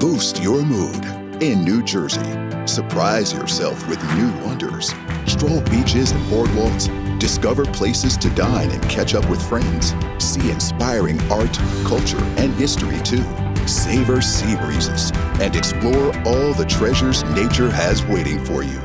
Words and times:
Boost 0.00 0.40
your 0.40 0.64
mood 0.64 1.04
in 1.42 1.64
New 1.64 1.82
Jersey. 1.82 2.22
Surprise 2.68 3.32
yourself 3.32 3.88
with 3.88 4.00
new 4.14 4.30
wonders. 4.46 4.94
Stroll 5.26 5.60
beaches 5.62 6.12
and 6.12 6.24
boardwalks. 6.26 6.88
Discover 7.18 7.64
places 7.64 8.16
to 8.18 8.30
dine 8.30 8.70
and 8.70 8.82
catch 8.84 9.16
up 9.16 9.28
with 9.28 9.42
friends. 9.48 9.94
See 10.24 10.52
inspiring 10.52 11.20
art, 11.32 11.52
culture, 11.84 12.22
and 12.36 12.54
history 12.54 13.00
too. 13.02 13.24
Savor 13.66 14.20
sea 14.20 14.54
breezes 14.58 15.10
and 15.40 15.56
explore 15.56 16.16
all 16.24 16.54
the 16.54 16.66
treasures 16.68 17.24
nature 17.34 17.68
has 17.68 18.06
waiting 18.06 18.44
for 18.44 18.62
you. 18.62 18.78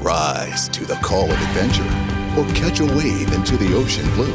Rise 0.00 0.70
to 0.70 0.86
the 0.86 0.96
call 0.96 1.30
of 1.30 1.42
adventure 1.42 1.84
or 2.40 2.46
catch 2.54 2.80
a 2.80 2.86
wave 2.86 3.34
into 3.34 3.58
the 3.58 3.76
ocean 3.76 4.08
blue. 4.14 4.32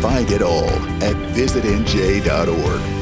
Find 0.00 0.30
it 0.30 0.40
all 0.40 0.70
at 1.02 1.16
visitnj.org. 1.34 3.01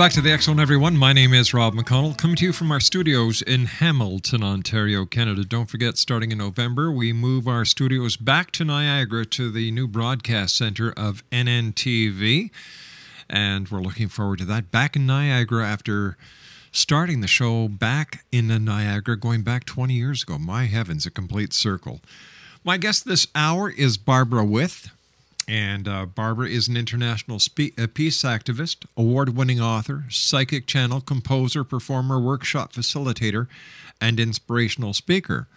Back 0.00 0.12
to 0.12 0.22
the 0.22 0.34
Zone, 0.38 0.58
everyone. 0.58 0.96
My 0.96 1.12
name 1.12 1.34
is 1.34 1.52
Rob 1.52 1.74
McConnell, 1.74 2.16
coming 2.16 2.34
to 2.36 2.46
you 2.46 2.52
from 2.54 2.72
our 2.72 2.80
studios 2.80 3.42
in 3.42 3.66
Hamilton, 3.66 4.42
Ontario, 4.42 5.04
Canada. 5.04 5.44
Don't 5.44 5.68
forget, 5.68 5.98
starting 5.98 6.32
in 6.32 6.38
November, 6.38 6.90
we 6.90 7.12
move 7.12 7.46
our 7.46 7.66
studios 7.66 8.16
back 8.16 8.50
to 8.52 8.64
Niagara 8.64 9.26
to 9.26 9.50
the 9.50 9.70
new 9.70 9.86
broadcast 9.86 10.56
center 10.56 10.90
of 10.96 11.22
NNTV. 11.28 12.50
And 13.28 13.68
we're 13.68 13.82
looking 13.82 14.08
forward 14.08 14.38
to 14.38 14.46
that. 14.46 14.70
Back 14.70 14.96
in 14.96 15.04
Niagara 15.04 15.66
after 15.66 16.16
starting 16.72 17.20
the 17.20 17.28
show 17.28 17.68
back 17.68 18.24
in 18.32 18.48
the 18.48 18.58
Niagara, 18.58 19.18
going 19.18 19.42
back 19.42 19.66
20 19.66 19.92
years 19.92 20.22
ago. 20.22 20.38
My 20.38 20.64
heavens, 20.64 21.04
a 21.04 21.10
complete 21.10 21.52
circle. 21.52 22.00
My 22.64 22.78
guest 22.78 23.04
this 23.04 23.26
hour 23.34 23.68
is 23.68 23.98
Barbara 23.98 24.46
With. 24.46 24.88
And 25.48 25.88
uh, 25.88 26.06
Barbara 26.06 26.48
is 26.48 26.68
an 26.68 26.76
international 26.76 27.40
spe- 27.40 27.74
peace 27.94 28.22
activist, 28.22 28.86
award 28.96 29.36
winning 29.36 29.60
author, 29.60 30.04
psychic 30.08 30.66
channel, 30.66 31.00
composer, 31.00 31.64
performer, 31.64 32.20
workshop 32.20 32.72
facilitator, 32.72 33.48
and 34.00 34.20
inspirational 34.20 34.94
speaker. 34.94 35.48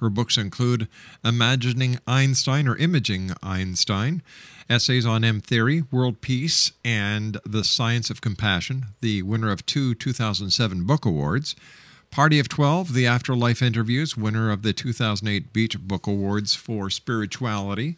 Her 0.00 0.10
books 0.10 0.36
include 0.36 0.86
Imagining 1.24 1.98
Einstein 2.06 2.68
or 2.68 2.76
Imaging 2.76 3.32
Einstein, 3.42 4.22
essays 4.70 5.06
on 5.06 5.24
M 5.24 5.40
theory, 5.40 5.82
world 5.90 6.20
peace, 6.20 6.72
and 6.84 7.38
the 7.44 7.64
science 7.64 8.10
of 8.10 8.20
compassion, 8.20 8.86
the 9.00 9.22
winner 9.22 9.50
of 9.50 9.66
two 9.66 9.94
2007 9.94 10.84
book 10.84 11.04
awards. 11.04 11.56
Party 12.10 12.38
of 12.38 12.48
12, 12.48 12.94
The 12.94 13.06
Afterlife 13.06 13.60
Interviews, 13.60 14.16
winner 14.16 14.50
of 14.50 14.62
the 14.62 14.72
2008 14.72 15.52
Beach 15.52 15.78
Book 15.78 16.06
Awards 16.06 16.54
for 16.54 16.88
Spirituality. 16.88 17.96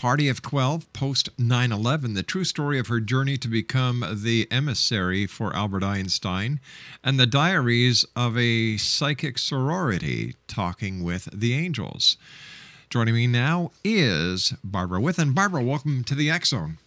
Party 0.00 0.30
of 0.30 0.40
12, 0.40 0.90
post 0.94 1.28
9 1.36 1.72
11, 1.72 2.14
the 2.14 2.22
true 2.22 2.44
story 2.44 2.78
of 2.78 2.86
her 2.86 3.00
journey 3.00 3.36
to 3.36 3.48
become 3.48 4.02
the 4.22 4.48
emissary 4.50 5.26
for 5.26 5.54
Albert 5.54 5.84
Einstein, 5.84 6.58
and 7.04 7.20
the 7.20 7.26
diaries 7.26 8.06
of 8.16 8.34
a 8.38 8.78
psychic 8.78 9.36
sorority 9.36 10.36
talking 10.48 11.04
with 11.04 11.28
the 11.38 11.52
angels. 11.52 12.16
Joining 12.88 13.12
me 13.12 13.26
now 13.26 13.72
is 13.84 14.54
Barbara 14.64 15.02
With. 15.02 15.18
And 15.18 15.34
Barbara, 15.34 15.62
welcome 15.62 16.02
to 16.04 16.14
the 16.14 16.30
X 16.30 16.48
Zone. 16.48 16.78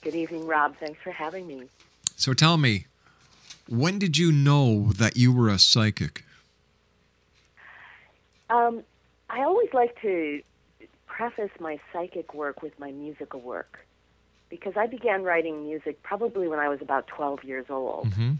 Good 0.00 0.14
evening, 0.14 0.46
Rob. 0.46 0.74
Thanks 0.80 0.98
for 1.04 1.10
having 1.10 1.46
me. 1.46 1.64
So 2.16 2.32
tell 2.32 2.56
me, 2.56 2.86
when 3.68 3.98
did 3.98 4.16
you 4.16 4.32
know 4.32 4.90
that 4.92 5.18
you 5.18 5.34
were 5.34 5.50
a 5.50 5.58
psychic? 5.58 6.24
Um, 8.48 8.84
I 9.28 9.42
always 9.42 9.68
like 9.74 10.00
to 10.00 10.40
preface 11.16 11.50
my 11.58 11.78
psychic 11.92 12.34
work 12.34 12.62
with 12.62 12.78
my 12.78 12.92
musical 12.92 13.40
work 13.40 13.86
because 14.50 14.74
I 14.76 14.86
began 14.86 15.22
writing 15.22 15.64
music 15.64 16.02
probably 16.02 16.46
when 16.46 16.58
I 16.58 16.68
was 16.68 16.82
about 16.82 17.06
12 17.06 17.42
years 17.42 17.66
old. 17.70 18.10
Mm-hmm. 18.10 18.32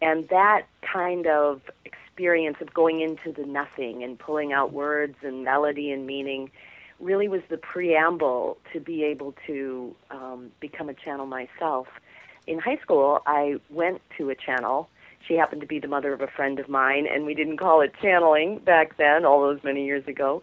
And 0.00 0.28
that 0.28 0.62
kind 0.82 1.28
of 1.28 1.60
experience 1.84 2.56
of 2.60 2.74
going 2.74 3.00
into 3.00 3.30
the 3.30 3.46
nothing 3.46 4.02
and 4.02 4.18
pulling 4.18 4.52
out 4.52 4.72
words 4.72 5.14
and 5.22 5.44
melody 5.44 5.92
and 5.92 6.04
meaning 6.04 6.50
really 6.98 7.28
was 7.28 7.42
the 7.48 7.56
preamble 7.56 8.58
to 8.72 8.80
be 8.80 9.04
able 9.04 9.32
to 9.46 9.94
um, 10.10 10.50
become 10.58 10.88
a 10.88 10.94
channel 10.94 11.26
myself. 11.26 11.86
In 12.48 12.58
high 12.58 12.78
school, 12.78 13.22
I 13.26 13.60
went 13.70 14.02
to 14.18 14.30
a 14.30 14.34
channel. 14.34 14.88
She 15.26 15.34
happened 15.34 15.60
to 15.60 15.68
be 15.68 15.78
the 15.78 15.86
mother 15.86 16.12
of 16.12 16.20
a 16.20 16.26
friend 16.26 16.58
of 16.58 16.68
mine, 16.68 17.06
and 17.06 17.24
we 17.24 17.34
didn't 17.34 17.58
call 17.58 17.80
it 17.80 17.92
channeling 18.02 18.58
back 18.58 18.96
then, 18.96 19.24
all 19.24 19.40
those 19.40 19.62
many 19.62 19.86
years 19.86 20.06
ago. 20.08 20.42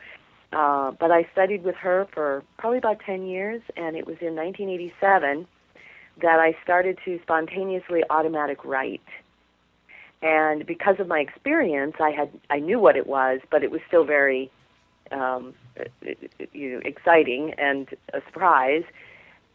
Uh, 0.51 0.91
but 0.91 1.11
I 1.11 1.27
studied 1.31 1.63
with 1.63 1.75
her 1.75 2.07
for 2.11 2.43
probably 2.57 2.79
about 2.79 2.99
10 3.01 3.27
years, 3.27 3.61
and 3.77 3.95
it 3.95 4.07
was 4.07 4.17
in 4.19 4.35
1987 4.35 5.47
that 6.21 6.39
I 6.39 6.55
started 6.63 6.97
to 7.05 7.19
spontaneously 7.21 8.03
automatic 8.09 8.65
write. 8.65 9.01
And 10.21 10.65
because 10.65 10.99
of 10.99 11.07
my 11.07 11.19
experience, 11.19 11.95
I 11.99 12.11
had 12.11 12.29
I 12.49 12.59
knew 12.59 12.79
what 12.79 12.97
it 12.97 13.07
was, 13.07 13.39
but 13.49 13.63
it 13.63 13.71
was 13.71 13.79
still 13.87 14.03
very 14.03 14.51
um, 15.11 15.53
you 16.51 16.71
know, 16.71 16.81
exciting 16.83 17.53
and 17.57 17.87
a 18.13 18.21
surprise. 18.25 18.83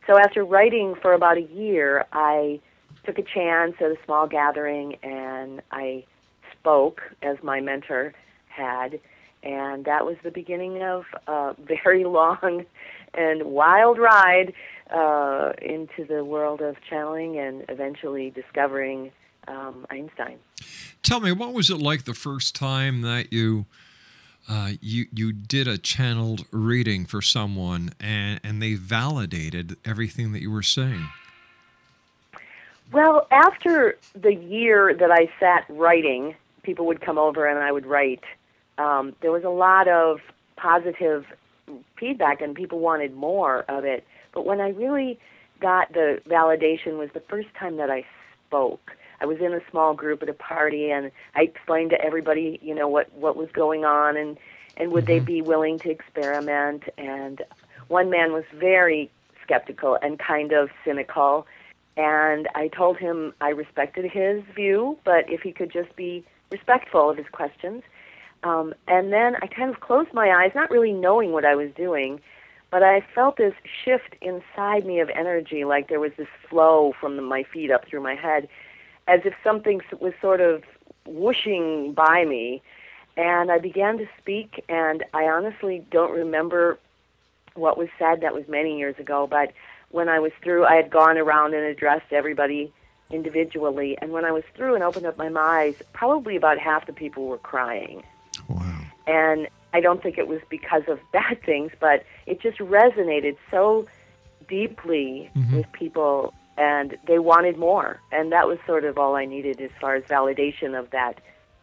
So 0.06 0.18
after 0.18 0.44
writing 0.44 0.94
for 1.00 1.12
about 1.12 1.36
a 1.36 1.42
year, 1.42 2.06
I 2.12 2.60
took 3.04 3.18
a 3.18 3.22
chance 3.22 3.74
at 3.80 3.90
a 3.90 3.96
small 4.04 4.26
gathering, 4.26 4.96
and 5.02 5.60
I 5.70 6.04
spoke 6.52 7.02
as 7.22 7.36
my 7.42 7.60
mentor 7.60 8.14
had 8.48 9.00
and 9.44 9.84
that 9.84 10.04
was 10.04 10.16
the 10.24 10.30
beginning 10.30 10.82
of 10.82 11.04
a 11.26 11.54
very 11.58 12.04
long 12.04 12.64
and 13.14 13.44
wild 13.44 13.98
ride 13.98 14.52
uh, 14.90 15.52
into 15.62 16.04
the 16.04 16.24
world 16.24 16.60
of 16.60 16.76
channeling 16.88 17.38
and 17.38 17.64
eventually 17.68 18.30
discovering 18.30 19.12
um, 19.46 19.86
Einstein. 19.90 20.38
Tell 21.02 21.20
me, 21.20 21.32
what 21.32 21.52
was 21.52 21.70
it 21.70 21.78
like 21.78 22.04
the 22.04 22.14
first 22.14 22.54
time 22.54 23.02
that 23.02 23.32
you 23.32 23.66
uh, 24.48 24.72
you 24.80 25.06
you 25.12 25.32
did 25.32 25.66
a 25.66 25.78
channeled 25.78 26.44
reading 26.50 27.06
for 27.06 27.22
someone, 27.22 27.90
and 27.98 28.40
and 28.44 28.60
they 28.60 28.74
validated 28.74 29.76
everything 29.84 30.32
that 30.32 30.42
you 30.42 30.50
were 30.50 30.62
saying. 30.62 31.08
Well, 32.92 33.26
after 33.30 33.98
the 34.14 34.34
year 34.34 34.94
that 34.94 35.10
I 35.10 35.30
sat 35.40 35.64
writing, 35.68 36.34
people 36.62 36.86
would 36.86 37.00
come 37.00 37.18
over 37.18 37.46
and 37.46 37.58
I 37.58 37.72
would 37.72 37.86
write. 37.86 38.22
Um, 38.78 39.14
there 39.20 39.32
was 39.32 39.44
a 39.44 39.50
lot 39.50 39.88
of 39.88 40.20
positive 40.56 41.24
feedback, 41.98 42.40
and 42.40 42.54
people 42.54 42.80
wanted 42.80 43.14
more 43.14 43.64
of 43.68 43.84
it. 43.84 44.06
But 44.32 44.44
when 44.44 44.60
I 44.60 44.70
really 44.70 45.18
got 45.60 45.92
the 45.92 46.20
validation 46.28 46.98
was 46.98 47.10
the 47.14 47.20
first 47.20 47.48
time 47.58 47.76
that 47.76 47.90
I 47.90 48.04
spoke. 48.46 48.92
I 49.20 49.26
was 49.26 49.38
in 49.40 49.54
a 49.54 49.60
small 49.70 49.94
group 49.94 50.22
at 50.22 50.28
a 50.28 50.34
party, 50.34 50.90
and 50.90 51.10
I 51.34 51.42
explained 51.42 51.90
to 51.90 52.00
everybody, 52.00 52.58
you 52.62 52.74
know, 52.74 52.88
what 52.88 53.12
what 53.14 53.36
was 53.36 53.48
going 53.52 53.84
on, 53.84 54.16
and 54.16 54.36
and 54.76 54.92
would 54.92 55.06
they 55.06 55.20
be 55.20 55.40
willing 55.40 55.78
to 55.80 55.90
experiment? 55.90 56.84
And 56.98 57.42
one 57.88 58.10
man 58.10 58.32
was 58.32 58.44
very 58.54 59.10
skeptical 59.42 59.96
and 60.02 60.18
kind 60.18 60.52
of 60.52 60.68
cynical, 60.84 61.46
and 61.96 62.48
I 62.54 62.68
told 62.68 62.98
him 62.98 63.32
I 63.40 63.50
respected 63.50 64.10
his 64.10 64.42
view, 64.54 64.98
but 65.04 65.30
if 65.30 65.42
he 65.42 65.52
could 65.52 65.72
just 65.72 65.94
be 65.96 66.24
respectful 66.50 67.10
of 67.10 67.16
his 67.16 67.28
questions. 67.32 67.82
Um, 68.44 68.74
and 68.86 69.12
then 69.12 69.36
I 69.42 69.46
kind 69.46 69.70
of 69.70 69.80
closed 69.80 70.12
my 70.12 70.30
eyes, 70.30 70.52
not 70.54 70.70
really 70.70 70.92
knowing 70.92 71.32
what 71.32 71.46
I 71.46 71.54
was 71.56 71.70
doing, 71.72 72.20
but 72.70 72.82
I 72.82 73.00
felt 73.14 73.38
this 73.38 73.54
shift 73.84 74.16
inside 74.20 74.84
me 74.84 75.00
of 75.00 75.08
energy, 75.08 75.64
like 75.64 75.88
there 75.88 75.98
was 75.98 76.12
this 76.18 76.28
flow 76.48 76.94
from 77.00 77.16
the, 77.16 77.22
my 77.22 77.42
feet 77.42 77.70
up 77.70 77.88
through 77.88 78.02
my 78.02 78.14
head, 78.14 78.48
as 79.08 79.22
if 79.24 79.34
something 79.42 79.80
was 79.98 80.12
sort 80.20 80.40
of 80.40 80.62
whooshing 81.06 81.94
by 81.94 82.24
me. 82.24 82.62
And 83.16 83.50
I 83.50 83.58
began 83.58 83.96
to 83.98 84.08
speak, 84.18 84.62
and 84.68 85.04
I 85.14 85.24
honestly 85.24 85.86
don't 85.90 86.10
remember 86.10 86.78
what 87.54 87.78
was 87.78 87.88
said. 87.98 88.20
That 88.20 88.34
was 88.34 88.46
many 88.46 88.78
years 88.78 88.98
ago, 88.98 89.26
but 89.26 89.52
when 89.90 90.08
I 90.08 90.18
was 90.18 90.32
through, 90.42 90.64
I 90.66 90.74
had 90.74 90.90
gone 90.90 91.16
around 91.16 91.54
and 91.54 91.64
addressed 91.64 92.12
everybody 92.12 92.72
individually. 93.10 93.96
And 94.02 94.10
when 94.10 94.24
I 94.24 94.32
was 94.32 94.44
through 94.54 94.74
and 94.74 94.82
opened 94.82 95.06
up 95.06 95.16
my 95.16 95.30
eyes, 95.34 95.76
probably 95.92 96.36
about 96.36 96.58
half 96.58 96.86
the 96.86 96.92
people 96.92 97.26
were 97.26 97.38
crying. 97.38 98.02
And 99.06 99.48
I 99.72 99.80
don't 99.80 100.02
think 100.02 100.18
it 100.18 100.28
was 100.28 100.40
because 100.48 100.82
of 100.88 101.00
bad 101.12 101.42
things, 101.42 101.72
but 101.80 102.04
it 102.26 102.40
just 102.40 102.58
resonated 102.58 103.36
so 103.50 103.86
deeply 104.48 105.30
with 105.52 105.70
people, 105.72 106.34
and 106.58 106.96
they 107.06 107.18
wanted 107.18 107.58
more. 107.58 108.00
And 108.12 108.30
that 108.32 108.46
was 108.46 108.58
sort 108.66 108.84
of 108.84 108.98
all 108.98 109.16
I 109.16 109.24
needed 109.24 109.60
as 109.60 109.70
far 109.80 109.94
as 109.94 110.04
validation 110.04 110.78
of 110.78 110.90
that 110.90 111.20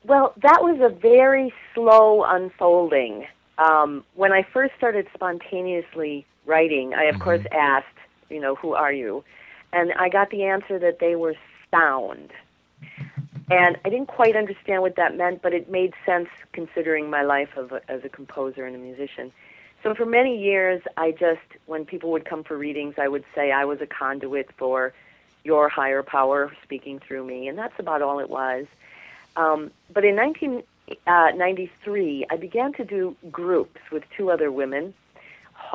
Well, 0.04 0.34
that 0.42 0.58
was 0.60 0.78
a 0.82 0.90
very 0.94 1.54
slow 1.74 2.24
unfolding. 2.24 3.26
Um, 3.56 4.04
when 4.16 4.34
I 4.34 4.42
first 4.52 4.74
started 4.76 5.06
spontaneously 5.14 6.26
writing, 6.44 6.92
I 6.92 7.04
of 7.04 7.18
course 7.20 7.46
asked, 7.52 7.86
you 8.30 8.40
know, 8.40 8.54
who 8.54 8.74
are 8.74 8.92
you? 8.92 9.24
And 9.72 9.92
I 9.92 10.08
got 10.08 10.30
the 10.30 10.44
answer 10.44 10.78
that 10.78 10.98
they 10.98 11.16
were 11.16 11.34
sound. 11.70 12.32
And 13.50 13.78
I 13.84 13.88
didn't 13.88 14.08
quite 14.08 14.36
understand 14.36 14.82
what 14.82 14.96
that 14.96 15.16
meant, 15.16 15.42
but 15.42 15.54
it 15.54 15.70
made 15.70 15.94
sense 16.04 16.28
considering 16.52 17.08
my 17.10 17.22
life 17.22 17.56
of 17.56 17.72
a, 17.72 17.90
as 17.90 18.04
a 18.04 18.08
composer 18.08 18.66
and 18.66 18.76
a 18.76 18.78
musician. 18.78 19.32
So 19.82 19.94
for 19.94 20.04
many 20.04 20.38
years, 20.38 20.82
I 20.96 21.12
just, 21.12 21.40
when 21.66 21.84
people 21.84 22.10
would 22.10 22.24
come 22.24 22.42
for 22.44 22.58
readings, 22.58 22.94
I 22.98 23.08
would 23.08 23.24
say 23.34 23.52
I 23.52 23.64
was 23.64 23.80
a 23.80 23.86
conduit 23.86 24.50
for 24.56 24.92
your 25.44 25.68
higher 25.68 26.02
power 26.02 26.52
speaking 26.62 26.98
through 26.98 27.24
me, 27.24 27.48
and 27.48 27.56
that's 27.56 27.78
about 27.78 28.02
all 28.02 28.18
it 28.18 28.28
was. 28.28 28.66
Um, 29.36 29.70
but 29.92 30.04
in 30.04 30.16
1993, 30.16 32.26
I 32.28 32.36
began 32.36 32.72
to 32.74 32.84
do 32.84 33.16
groups 33.30 33.80
with 33.92 34.02
two 34.16 34.30
other 34.30 34.50
women 34.50 34.94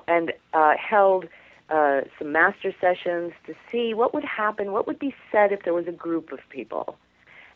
and 0.08 0.34
uh, 0.54 0.76
held 0.78 1.28
uh, 1.74 2.02
some 2.20 2.32
master 2.32 2.72
sessions 2.80 3.34
to 3.48 3.54
see 3.72 3.96
what 3.96 4.14
would 4.14 4.24
happen, 4.24 4.72
what 4.72 4.86
would 4.86 5.00
be 5.00 5.16
said 5.32 5.52
if 5.52 5.64
there 5.64 5.74
was 5.74 5.88
a 5.88 5.92
group 5.92 6.32
of 6.32 6.40
people. 6.50 6.96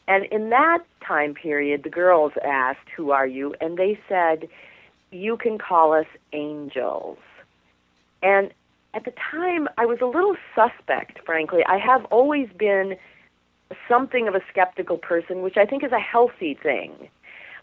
And 0.07 0.25
in 0.25 0.49
that 0.49 0.79
time 1.05 1.35
period, 1.35 1.83
the 1.83 1.89
girls 1.89 2.31
asked, 2.43 2.89
Who 2.95 3.11
are 3.11 3.27
you? 3.27 3.53
And 3.61 3.77
they 3.77 3.99
said, 4.09 4.47
You 5.11 5.37
can 5.37 5.59
call 5.59 5.93
us 5.93 6.07
angels. 6.33 7.19
And 8.23 8.51
at 8.95 9.05
the 9.05 9.13
time, 9.31 9.67
I 9.77 9.85
was 9.85 9.99
a 10.01 10.05
little 10.05 10.35
suspect, 10.55 11.19
frankly. 11.23 11.61
I 11.67 11.77
have 11.77 12.05
always 12.05 12.47
been 12.57 12.95
something 13.87 14.27
of 14.27 14.33
a 14.33 14.41
skeptical 14.49 14.97
person, 14.97 15.43
which 15.43 15.57
I 15.57 15.65
think 15.65 15.83
is 15.83 15.91
a 15.91 15.99
healthy 15.99 16.57
thing. 16.61 17.09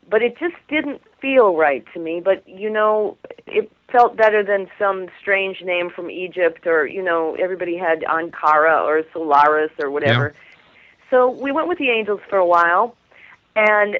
But 0.08 0.22
it 0.22 0.38
just 0.38 0.56
didn't 0.68 1.02
feel 1.20 1.56
right 1.56 1.84
to 1.94 2.00
me. 2.00 2.20
But, 2.20 2.46
you 2.48 2.70
know, 2.70 3.16
it 3.46 3.70
felt 3.90 4.16
better 4.16 4.42
than 4.42 4.68
some 4.78 5.08
strange 5.20 5.62
name 5.62 5.90
from 5.90 6.10
Egypt 6.10 6.66
or, 6.66 6.86
you 6.86 7.02
know, 7.02 7.36
everybody 7.40 7.76
had 7.76 8.02
Ankara 8.02 8.82
or 8.84 9.02
Solaris 9.12 9.72
or 9.78 9.90
whatever. 9.90 10.34
Yeah. 10.34 10.50
So 11.10 11.30
we 11.30 11.52
went 11.52 11.68
with 11.68 11.78
the 11.78 11.90
Angels 11.90 12.20
for 12.28 12.38
a 12.38 12.46
while. 12.46 12.96
And 13.56 13.98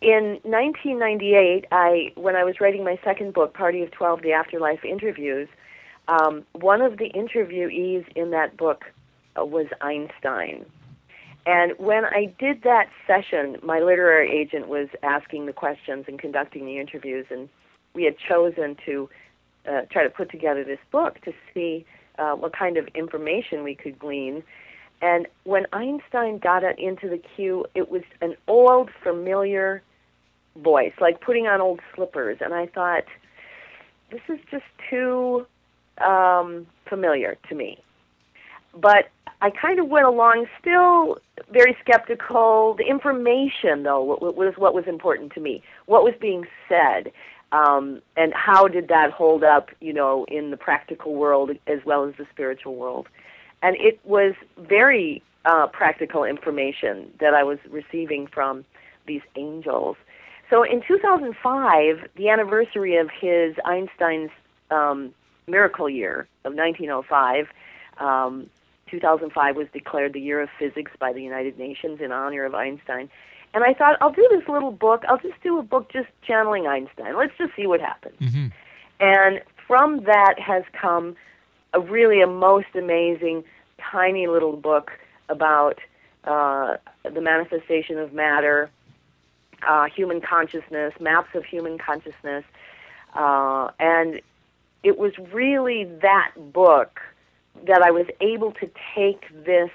in 0.00 0.38
1998, 0.42 1.66
I 1.72 2.12
when 2.14 2.36
I 2.36 2.44
was 2.44 2.60
writing 2.60 2.84
my 2.84 2.98
second 3.02 3.32
book, 3.32 3.54
Party 3.54 3.82
of 3.82 3.90
Twelve: 3.90 4.20
The 4.20 4.32
Afterlife 4.32 4.84
Interviews, 4.84 5.48
um, 6.08 6.44
one 6.52 6.82
of 6.82 6.98
the 6.98 7.10
interviewees 7.10 8.04
in 8.14 8.30
that 8.30 8.56
book 8.56 8.84
uh, 9.38 9.44
was 9.44 9.66
Einstein. 9.80 10.66
And 11.46 11.72
when 11.78 12.04
I 12.04 12.32
did 12.38 12.62
that 12.62 12.88
session, 13.06 13.58
my 13.62 13.80
literary 13.80 14.30
agent 14.30 14.68
was 14.68 14.88
asking 15.02 15.46
the 15.46 15.52
questions 15.52 16.06
and 16.08 16.18
conducting 16.18 16.64
the 16.64 16.78
interviews, 16.78 17.26
and 17.30 17.48
we 17.92 18.04
had 18.04 18.16
chosen 18.18 18.76
to 18.86 19.10
uh, 19.68 19.82
try 19.90 20.04
to 20.04 20.10
put 20.10 20.30
together 20.30 20.64
this 20.64 20.78
book 20.90 21.20
to 21.22 21.32
see 21.52 21.84
uh, 22.18 22.32
what 22.34 22.56
kind 22.56 22.76
of 22.76 22.88
information 22.94 23.62
we 23.62 23.74
could 23.74 23.98
glean. 23.98 24.42
And 25.02 25.26
when 25.44 25.66
Einstein 25.72 26.38
got 26.38 26.62
into 26.78 27.08
the 27.08 27.18
queue, 27.18 27.66
it 27.74 27.90
was 27.90 28.02
an 28.22 28.36
old, 28.48 28.90
familiar 29.02 29.82
voice, 30.56 30.92
like 31.00 31.20
putting 31.20 31.46
on 31.46 31.60
old 31.60 31.80
slippers. 31.94 32.38
And 32.40 32.54
I 32.54 32.66
thought, 32.66 33.04
this 34.10 34.22
is 34.28 34.38
just 34.50 34.64
too 34.88 35.46
um, 35.98 36.66
familiar 36.88 37.36
to 37.48 37.54
me. 37.54 37.78
But 38.76 39.08
I 39.40 39.50
kind 39.50 39.78
of 39.78 39.88
went 39.88 40.06
along, 40.06 40.46
still 40.60 41.18
very 41.50 41.76
skeptical. 41.80 42.74
The 42.78 42.84
information, 42.84 43.82
though, 43.82 44.02
was 44.02 44.54
what 44.56 44.74
was 44.74 44.84
important 44.86 45.32
to 45.34 45.40
me. 45.40 45.62
What 45.86 46.02
was 46.02 46.14
being 46.20 46.46
said, 46.68 47.12
um, 47.52 48.00
and 48.16 48.32
how 48.34 48.68
did 48.68 48.88
that 48.88 49.10
hold 49.10 49.44
up, 49.44 49.70
you 49.80 49.92
know, 49.92 50.24
in 50.28 50.50
the 50.50 50.56
practical 50.56 51.14
world 51.14 51.50
as 51.66 51.84
well 51.84 52.04
as 52.04 52.14
the 52.16 52.26
spiritual 52.32 52.74
world. 52.74 53.08
And 53.62 53.76
it 53.76 54.00
was 54.04 54.34
very 54.58 55.22
uh, 55.44 55.66
practical 55.68 56.24
information 56.24 57.10
that 57.20 57.34
I 57.34 57.44
was 57.44 57.58
receiving 57.70 58.26
from 58.26 58.64
these 59.06 59.22
angels. 59.36 59.96
So 60.50 60.62
in 60.62 60.82
2005, 60.86 62.08
the 62.16 62.28
anniversary 62.28 62.96
of 62.96 63.10
his 63.10 63.54
Einstein's 63.64 64.30
um, 64.70 65.14
miracle 65.46 65.88
year 65.88 66.26
of 66.44 66.54
1905, 66.54 67.48
um, 67.98 68.48
2005 69.00 69.56
was 69.56 69.66
declared 69.72 70.12
the 70.12 70.20
year 70.20 70.40
of 70.40 70.48
physics 70.56 70.92
by 71.00 71.12
the 71.12 71.20
United 71.20 71.58
Nations 71.58 72.00
in 72.00 72.12
honor 72.12 72.44
of 72.44 72.54
Einstein. 72.54 73.10
And 73.52 73.64
I 73.64 73.74
thought, 73.74 73.96
I'll 74.00 74.12
do 74.12 74.26
this 74.30 74.48
little 74.48 74.70
book. 74.70 75.02
I'll 75.08 75.18
just 75.18 75.40
do 75.42 75.58
a 75.58 75.62
book 75.62 75.92
just 75.92 76.08
channeling 76.22 76.66
Einstein. 76.66 77.16
Let's 77.16 77.36
just 77.36 77.54
see 77.56 77.66
what 77.66 77.80
happens. 77.80 78.20
Mm-hmm. 78.20 78.46
And 79.00 79.42
from 79.66 80.04
that 80.04 80.38
has 80.38 80.62
come 80.72 81.16
a 81.72 81.80
really 81.80 82.20
a 82.20 82.26
most 82.26 82.74
amazing, 82.74 83.42
tiny 83.78 84.28
little 84.28 84.56
book 84.56 84.92
about 85.28 85.80
uh, 86.24 86.76
the 87.02 87.20
manifestation 87.20 87.98
of 87.98 88.12
matter, 88.12 88.70
uh, 89.66 89.86
human 89.86 90.20
consciousness, 90.20 90.94
maps 91.00 91.34
of 91.34 91.44
human 91.44 91.78
consciousness. 91.78 92.44
Uh, 93.14 93.70
and 93.80 94.20
it 94.84 94.98
was 94.98 95.12
really 95.32 95.84
that 95.84 96.32
book 96.52 97.00
that 97.66 97.82
I 97.82 97.90
was 97.90 98.06
able 98.20 98.52
to 98.52 98.70
take 98.94 99.26
this 99.44 99.70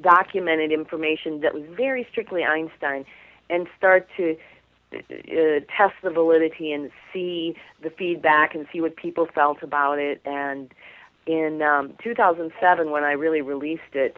documented 0.00 0.72
information 0.72 1.40
that 1.40 1.54
was 1.54 1.62
very 1.76 2.06
strictly 2.10 2.44
Einstein 2.44 3.04
and 3.50 3.66
start 3.76 4.08
to 4.16 4.36
uh, 4.94 5.60
test 5.76 5.94
the 6.02 6.10
validity 6.10 6.72
and 6.72 6.90
see 7.12 7.56
the 7.82 7.90
feedback 7.90 8.54
and 8.54 8.66
see 8.72 8.80
what 8.80 8.96
people 8.96 9.26
felt 9.34 9.62
about 9.62 9.98
it. 9.98 10.20
And 10.24 10.72
in 11.26 11.62
um, 11.62 11.94
2007, 12.02 12.90
when 12.90 13.04
I 13.04 13.12
really 13.12 13.40
released 13.40 13.94
it, 13.94 14.16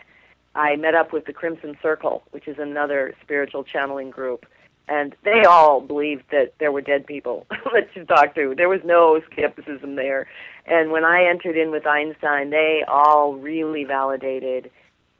I 0.54 0.76
met 0.76 0.94
up 0.94 1.12
with 1.12 1.26
the 1.26 1.32
Crimson 1.32 1.76
Circle, 1.82 2.22
which 2.30 2.48
is 2.48 2.56
another 2.58 3.14
spiritual 3.22 3.64
channeling 3.64 4.10
group. 4.10 4.46
And 4.88 5.16
they 5.24 5.42
all 5.44 5.80
believed 5.80 6.24
that 6.30 6.54
there 6.60 6.70
were 6.70 6.80
dead 6.80 7.06
people 7.06 7.46
that 7.50 7.88
you 7.94 8.04
talked 8.04 8.36
to. 8.36 8.54
There 8.56 8.68
was 8.68 8.80
no 8.84 9.20
skepticism 9.32 9.96
there. 9.96 10.28
And 10.66 10.92
when 10.92 11.04
I 11.04 11.24
entered 11.24 11.56
in 11.56 11.70
with 11.70 11.86
Einstein, 11.86 12.50
they 12.50 12.84
all 12.86 13.34
really 13.34 13.84
validated 13.84 14.70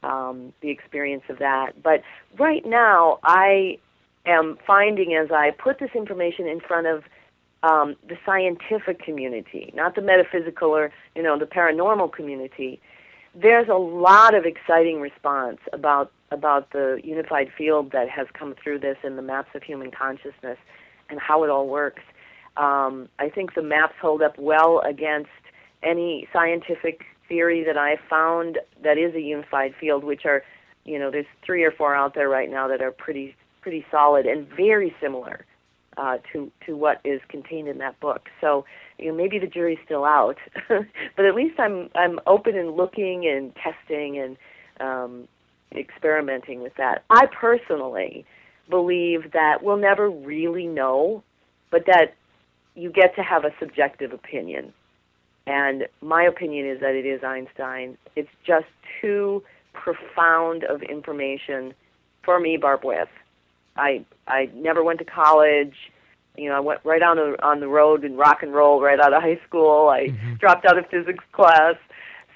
um, 0.03 0.53
the 0.61 0.69
experience 0.69 1.23
of 1.29 1.39
that. 1.39 1.81
But 1.83 2.01
right 2.37 2.65
now, 2.65 3.19
I 3.23 3.77
am 4.25 4.57
finding 4.65 5.15
as 5.15 5.31
I 5.31 5.51
put 5.51 5.79
this 5.79 5.91
information 5.95 6.47
in 6.47 6.59
front 6.61 6.87
of 6.87 7.03
um, 7.63 7.95
the 8.07 8.17
scientific 8.25 9.01
community, 9.01 9.71
not 9.75 9.95
the 9.95 10.01
metaphysical 10.01 10.69
or 10.69 10.91
you 11.15 11.23
know 11.23 11.37
the 11.37 11.45
paranormal 11.45 12.13
community, 12.13 12.79
there's 13.39 13.67
a 13.69 13.75
lot 13.75 14.33
of 14.33 14.45
exciting 14.45 14.99
response 14.99 15.59
about 15.73 16.11
about 16.31 16.71
the 16.71 16.99
unified 17.03 17.49
field 17.57 17.91
that 17.91 18.09
has 18.09 18.27
come 18.33 18.53
through 18.61 18.79
this 18.79 18.97
and 19.03 19.17
the 19.17 19.21
maps 19.21 19.49
of 19.55 19.63
human 19.63 19.91
consciousness 19.91 20.57
and 21.09 21.19
how 21.21 21.43
it 21.43 21.49
all 21.49 21.67
works. 21.67 22.01
Um, 22.57 23.07
I 23.17 23.29
think 23.29 23.53
the 23.53 23.61
maps 23.61 23.93
hold 24.01 24.21
up 24.21 24.37
well 24.37 24.81
against 24.85 25.29
any 25.83 26.27
scientific 26.33 27.05
theory 27.29 27.63
that 27.63 27.77
I've 27.77 28.01
found 28.09 28.57
that 28.83 28.97
is 28.97 29.15
a 29.15 29.21
unified 29.21 29.73
field, 29.79 30.03
which 30.03 30.25
are, 30.25 30.43
you 30.83 30.99
know, 30.99 31.11
there's 31.11 31.25
three 31.45 31.63
or 31.63 31.71
four 31.71 31.95
out 31.95 32.13
there 32.13 32.27
right 32.27 32.49
now 32.49 32.67
that 32.67 32.81
are 32.81 32.91
pretty 32.91 33.35
pretty 33.61 33.85
solid 33.91 34.25
and 34.25 34.47
very 34.49 34.95
similar 35.01 35.45
uh, 35.97 36.17
to 36.31 36.51
to 36.65 36.75
what 36.75 37.01
is 37.03 37.19
contained 37.27 37.67
in 37.67 37.79
that 37.79 37.99
book. 37.99 38.29
So, 38.39 38.65
you 38.97 39.09
know, 39.09 39.17
maybe 39.17 39.39
the 39.39 39.47
jury's 39.47 39.79
still 39.85 40.05
out, 40.05 40.37
but 40.69 41.25
at 41.25 41.35
least 41.35 41.59
I'm 41.59 41.89
I'm 41.95 42.19
open 42.27 42.55
and 42.57 42.75
looking 42.75 43.27
and 43.27 43.53
testing 43.55 44.17
and 44.19 44.37
um, 44.79 45.27
experimenting 45.75 46.61
with 46.61 46.75
that. 46.77 47.03
I 47.09 47.25
personally 47.27 48.25
believe 48.69 49.31
that 49.33 49.63
we'll 49.63 49.77
never 49.77 50.09
really 50.09 50.67
know, 50.67 51.23
but 51.71 51.85
that 51.87 52.15
you 52.75 52.91
get 52.91 53.15
to 53.15 53.23
have 53.23 53.43
a 53.43 53.51
subjective 53.59 54.13
opinion. 54.13 54.73
And 55.47 55.87
my 56.01 56.23
opinion 56.23 56.67
is 56.67 56.79
that 56.81 56.93
it 56.93 57.05
is 57.05 57.23
Einstein. 57.23 57.97
It's 58.15 58.29
just 58.45 58.65
too 59.01 59.43
profound 59.73 60.65
of 60.65 60.81
information 60.83 61.73
for 62.23 62.39
me, 62.39 62.57
Barb 62.57 62.83
with. 62.83 63.07
I 63.77 64.05
I 64.27 64.49
never 64.53 64.83
went 64.83 64.99
to 64.99 65.05
college. 65.05 65.75
You 66.37 66.49
know, 66.49 66.55
I 66.55 66.59
went 66.59 66.81
right 66.83 67.01
on 67.01 67.17
the 67.17 67.35
on 67.43 67.59
the 67.59 67.67
road 67.67 68.03
and 68.03 68.17
rock 68.17 68.43
and 68.43 68.53
roll 68.53 68.81
right 68.81 68.99
out 68.99 69.13
of 69.13 69.21
high 69.21 69.39
school. 69.47 69.89
I 69.89 70.07
Mm-hmm. 70.07 70.35
dropped 70.35 70.65
out 70.65 70.77
of 70.77 70.87
physics 70.89 71.23
class. 71.31 71.75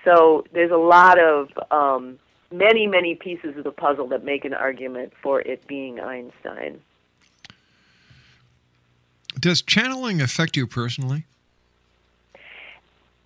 So 0.04 0.44
there's 0.54 0.72
a 0.72 0.78
lot 0.78 1.20
of 1.20 1.50
um, 1.70 2.18
many 2.52 2.88
many 2.88 3.16
pieces 3.16 3.56
of 3.58 3.64
the 3.64 3.72
puzzle 3.72 4.08
that 4.08 4.24
make 4.24 4.46
an 4.46 4.54
argument 4.54 5.14
for 5.22 5.42
it 5.42 5.66
being 5.68 6.00
Einstein. 6.00 6.82
Does 9.40 9.62
channeling 9.62 10.22
affect 10.22 10.58
you 10.58 10.68
personally? 10.68 11.26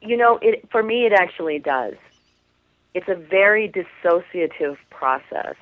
You 0.02 0.18
know, 0.18 0.38
it 0.42 0.70
for 0.72 0.84
me 0.84 1.06
it 1.06 1.14
actually 1.14 1.60
does. 1.60 1.96
It's 2.94 3.08
a 3.10 3.16
very 3.16 3.68
dissociative 3.70 4.78
process. 4.90 5.56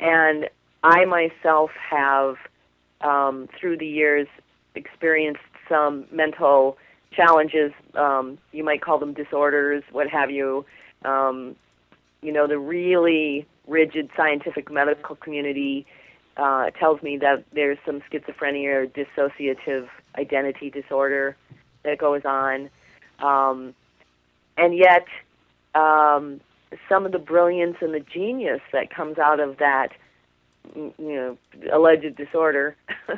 And 0.00 0.48
I 0.86 1.04
myself 1.04 1.72
have 1.90 2.36
um, 3.00 3.48
through 3.58 3.78
the 3.78 3.86
years 3.86 4.28
experienced 4.76 5.40
some 5.68 6.06
mental 6.12 6.78
challenges, 7.10 7.72
um, 7.94 8.38
you 8.52 8.62
might 8.62 8.82
call 8.82 8.98
them 8.98 9.12
disorders, 9.12 9.82
what 9.90 10.08
have 10.08 10.30
you. 10.30 10.64
Um, 11.04 11.56
you 12.22 12.32
know, 12.32 12.46
the 12.46 12.58
really 12.58 13.46
rigid 13.66 14.10
scientific 14.16 14.70
medical 14.70 15.16
community 15.16 15.86
uh, 16.36 16.70
tells 16.70 17.02
me 17.02 17.16
that 17.16 17.42
there's 17.52 17.78
some 17.84 18.00
schizophrenia 18.02 18.84
or 18.84 18.86
dissociative 18.86 19.88
identity 20.16 20.70
disorder 20.70 21.36
that 21.82 21.98
goes 21.98 22.24
on. 22.24 22.70
Um, 23.18 23.74
and 24.56 24.76
yet, 24.76 25.06
um, 25.74 26.40
some 26.88 27.06
of 27.06 27.10
the 27.10 27.18
brilliance 27.18 27.78
and 27.80 27.92
the 27.92 28.00
genius 28.00 28.60
that 28.72 28.88
comes 28.90 29.18
out 29.18 29.40
of 29.40 29.58
that, 29.58 29.88
you 30.74 30.94
know, 30.98 31.38
alleged 31.72 32.16
disorder 32.16 32.76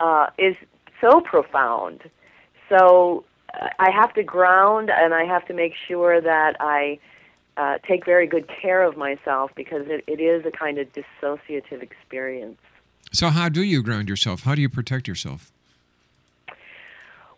uh, 0.00 0.26
is 0.38 0.56
so 1.00 1.20
profound. 1.20 2.02
So 2.68 3.24
uh, 3.54 3.68
I 3.78 3.90
have 3.90 4.14
to 4.14 4.22
ground 4.22 4.90
and 4.90 5.12
I 5.14 5.24
have 5.24 5.46
to 5.46 5.54
make 5.54 5.74
sure 5.88 6.20
that 6.20 6.56
I 6.60 6.98
uh, 7.56 7.78
take 7.86 8.04
very 8.04 8.26
good 8.26 8.48
care 8.48 8.82
of 8.82 8.96
myself 8.96 9.50
because 9.54 9.86
it, 9.88 10.04
it 10.06 10.20
is 10.20 10.46
a 10.46 10.50
kind 10.50 10.78
of 10.78 10.88
dissociative 10.92 11.82
experience. 11.82 12.58
So, 13.12 13.28
how 13.28 13.50
do 13.50 13.62
you 13.62 13.82
ground 13.82 14.08
yourself? 14.08 14.42
How 14.42 14.54
do 14.54 14.62
you 14.62 14.70
protect 14.70 15.06
yourself? 15.06 15.52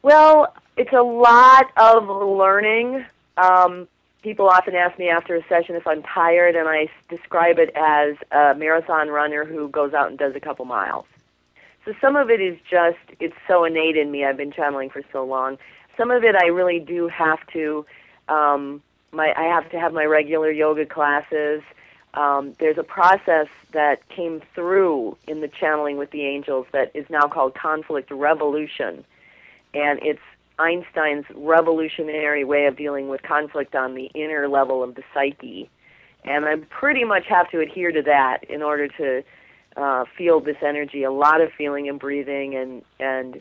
Well, 0.02 0.54
it's 0.76 0.92
a 0.92 1.02
lot 1.02 1.70
of 1.76 2.08
learning. 2.08 3.04
Um, 3.36 3.88
people 4.24 4.48
often 4.48 4.74
ask 4.74 4.98
me 4.98 5.10
after 5.10 5.36
a 5.36 5.46
session 5.48 5.76
if 5.76 5.86
I'm 5.86 6.02
tired, 6.02 6.56
and 6.56 6.66
I 6.66 6.88
describe 7.10 7.58
it 7.58 7.70
as 7.76 8.16
a 8.32 8.54
marathon 8.58 9.08
runner 9.08 9.44
who 9.44 9.68
goes 9.68 9.92
out 9.92 10.08
and 10.08 10.18
does 10.18 10.34
a 10.34 10.40
couple 10.40 10.64
miles. 10.64 11.04
So 11.84 11.92
some 12.00 12.16
of 12.16 12.30
it 12.30 12.40
is 12.40 12.58
just, 12.68 12.98
it's 13.20 13.36
so 13.46 13.64
innate 13.64 13.98
in 13.98 14.10
me. 14.10 14.24
I've 14.24 14.38
been 14.38 14.50
channeling 14.50 14.88
for 14.88 15.02
so 15.12 15.24
long. 15.24 15.58
Some 15.98 16.10
of 16.10 16.24
it 16.24 16.34
I 16.34 16.46
really 16.46 16.80
do 16.80 17.06
have 17.08 17.46
to, 17.48 17.84
um, 18.28 18.82
my, 19.12 19.34
I 19.36 19.44
have 19.44 19.70
to 19.72 19.78
have 19.78 19.92
my 19.92 20.06
regular 20.06 20.50
yoga 20.50 20.86
classes. 20.86 21.62
Um, 22.14 22.54
there's 22.58 22.78
a 22.78 22.82
process 22.82 23.48
that 23.72 24.08
came 24.08 24.40
through 24.54 25.18
in 25.28 25.42
the 25.42 25.48
channeling 25.48 25.98
with 25.98 26.10
the 26.12 26.22
angels 26.22 26.66
that 26.72 26.90
is 26.94 27.10
now 27.10 27.28
called 27.28 27.54
conflict 27.54 28.10
revolution. 28.10 29.04
And 29.74 29.98
it's 30.02 30.22
Einstein's 30.58 31.26
revolutionary 31.34 32.44
way 32.44 32.66
of 32.66 32.76
dealing 32.76 33.08
with 33.08 33.22
conflict 33.22 33.74
on 33.74 33.94
the 33.94 34.06
inner 34.14 34.48
level 34.48 34.82
of 34.82 34.94
the 34.94 35.02
psyche. 35.12 35.68
And 36.24 36.44
I 36.44 36.56
pretty 36.70 37.04
much 37.04 37.26
have 37.28 37.50
to 37.50 37.60
adhere 37.60 37.92
to 37.92 38.02
that 38.02 38.44
in 38.48 38.62
order 38.62 38.88
to 38.88 39.22
uh, 39.76 40.04
feel 40.16 40.40
this 40.40 40.56
energy. 40.62 41.02
A 41.02 41.12
lot 41.12 41.40
of 41.40 41.50
feeling 41.52 41.88
and 41.88 41.98
breathing 41.98 42.54
and 42.54 42.82
and 42.98 43.40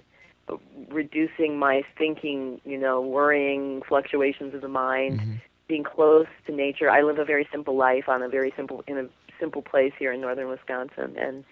reducing 0.89 1.57
my 1.57 1.83
thinking, 1.97 2.59
you 2.65 2.77
know, 2.77 2.99
worrying 3.01 3.81
fluctuations 3.87 4.53
of 4.53 4.61
the 4.61 4.67
mind, 4.67 5.39
being 5.67 5.83
close 5.83 6.27
to 6.45 6.51
nature. 6.53 6.89
I 6.89 7.01
live 7.01 7.17
a 7.19 7.25
very 7.25 7.47
simple 7.51 7.77
life 7.77 8.09
on 8.09 8.21
a 8.21 8.27
very 8.27 8.51
simple 8.55 8.83
in 8.87 8.97
a 8.97 9.07
simple 9.39 9.61
place 9.61 9.93
here 9.97 10.11
in 10.11 10.19
northern 10.19 10.49
Wisconsin, 10.49 11.15
and 11.17 11.43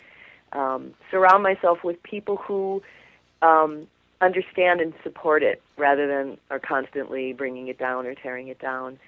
um, 0.51 0.93
surround 1.09 1.43
myself 1.43 1.83
with 1.83 2.01
people 2.03 2.37
who 2.37 2.81
um, 3.41 3.87
understand 4.21 4.81
and 4.81 4.93
support 5.03 5.43
it 5.43 5.61
rather 5.77 6.07
than 6.07 6.37
are 6.49 6.59
constantly 6.59 7.33
bringing 7.33 7.67
it 7.67 7.77
down 7.77 8.05
or 8.05 8.15
tearing 8.15 8.47
it 8.47 8.59
down. 8.59 8.99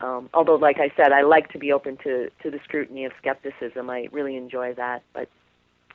Um, 0.00 0.28
although, 0.34 0.56
like 0.56 0.78
I 0.78 0.90
said, 0.96 1.12
I 1.12 1.22
like 1.22 1.50
to 1.52 1.58
be 1.58 1.72
open 1.72 1.96
to, 1.98 2.30
to 2.42 2.50
the 2.50 2.60
scrutiny 2.64 3.04
of 3.04 3.12
skepticism. 3.18 3.88
I 3.88 4.08
really 4.12 4.36
enjoy 4.36 4.74
that. 4.74 5.02
But 5.14 5.28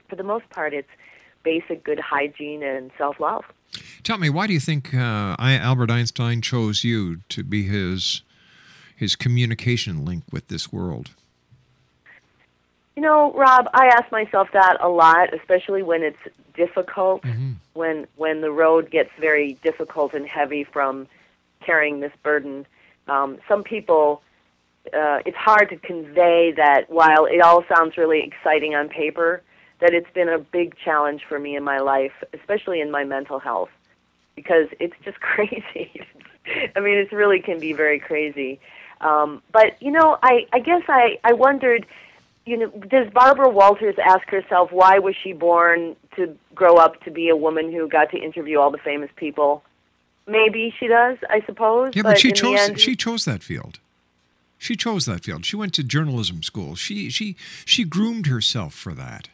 for 0.10 0.16
the 0.16 0.24
most 0.24 0.50
part, 0.50 0.74
it's 0.74 0.90
basic 1.44 1.84
good 1.84 2.00
hygiene 2.00 2.64
and 2.64 2.92
self 2.98 3.20
love. 3.20 3.44
Tell 4.04 4.18
me, 4.18 4.30
why 4.30 4.48
do 4.48 4.54
you 4.54 4.60
think 4.60 4.94
uh, 4.94 5.36
I, 5.38 5.54
Albert 5.54 5.92
Einstein 5.92 6.42
chose 6.42 6.84
you 6.84 7.18
to 7.30 7.44
be 7.44 7.64
his 7.64 8.24
his 8.96 9.16
communication 9.16 10.06
link 10.06 10.24
with 10.32 10.48
this 10.48 10.72
world? 10.72 11.12
You 12.96 13.02
know, 13.02 13.32
Rob, 13.34 13.68
I 13.74 13.88
ask 13.88 14.12
myself 14.12 14.50
that 14.54 14.78
a 14.82 14.90
lot, 14.90 15.34
especially 15.34 15.82
when 15.82 16.04
it's 16.04 16.18
difficult, 16.54 17.22
Mm-hmm. 17.24 17.52
when 17.74 18.08
when 18.16 18.42
the 18.42 18.52
road 18.52 18.90
gets 18.92 19.10
very 19.20 19.54
difficult 19.64 20.14
and 20.14 20.28
heavy 20.28 20.64
from 20.64 21.08
carrying 21.66 22.00
this 22.00 22.12
burden. 22.24 22.66
Um, 23.08 23.38
some 23.48 23.64
people, 23.64 24.22
uh, 24.94 25.20
it's 25.26 25.38
hard 25.38 25.70
to 25.70 25.78
convey 25.78 26.52
that 26.56 26.90
while 26.90 27.26
it 27.26 27.42
all 27.42 27.64
sounds 27.74 27.98
really 27.98 28.22
exciting 28.24 28.76
on 28.76 28.90
paper, 28.90 29.42
that 29.80 29.94
it's 29.94 30.10
been 30.14 30.30
a 30.30 30.40
big 30.40 30.76
challenge 30.78 31.24
for 31.28 31.40
me 31.40 31.56
in 31.56 31.64
my 31.64 31.80
life, 31.80 32.14
especially 32.34 32.82
in 32.82 32.92
my 32.92 33.04
mental 33.04 33.40
health, 33.40 33.70
because 34.36 34.68
it's 34.80 34.96
just 35.04 35.20
crazy. 35.32 36.02
I 36.76 36.80
mean, 36.80 36.98
it 36.98 37.12
really 37.12 37.42
can 37.42 37.60
be 37.60 37.74
very 37.74 38.00
crazy. 38.00 38.60
Um, 39.02 39.42
but 39.52 39.82
you 39.82 39.92
know, 39.92 40.18
I 40.22 40.46
I 40.54 40.60
guess 40.60 40.84
I 40.88 41.20
I 41.24 41.34
wondered 41.34 41.86
you 42.46 42.58
know, 42.58 42.70
does 42.90 43.08
Barbara 43.14 43.50
Walters 43.50 43.96
ask 44.04 44.28
herself 44.30 44.72
why 44.72 45.00
was 45.00 45.16
she 45.22 45.34
born 45.34 45.96
to 46.16 46.38
grow 46.56 46.76
up 46.76 47.02
to 47.04 47.12
be 47.12 47.30
a 47.30 47.36
woman 47.36 47.72
who 47.72 47.88
got 47.88 48.10
to 48.12 48.18
interview 48.18 48.60
all 48.60 48.72
the 48.72 48.80
famous 48.80 49.10
people? 49.16 49.64
Maybe 50.28 50.74
she 50.80 50.88
does, 50.88 51.18
I 51.30 51.42
suppose. 51.46 51.94
Yeah, 51.96 52.04
but, 52.04 52.20
she 52.20 52.32
chose 52.32 52.60
end, 52.60 52.80
she 52.80 52.96
chose 52.96 53.26
that 53.26 53.44
field. 53.44 53.80
She 54.58 54.76
chose 54.76 55.06
that 55.06 55.24
field. 55.24 55.46
She 55.46 55.56
went 55.56 55.74
to 55.74 55.84
journalism 55.84 56.44
school. 56.44 56.76
She 56.76 57.10
she 57.10 57.36
she 57.66 57.84
groomed 57.84 58.28
herself 58.28 58.74
for 58.74 58.94
that. 58.94 59.30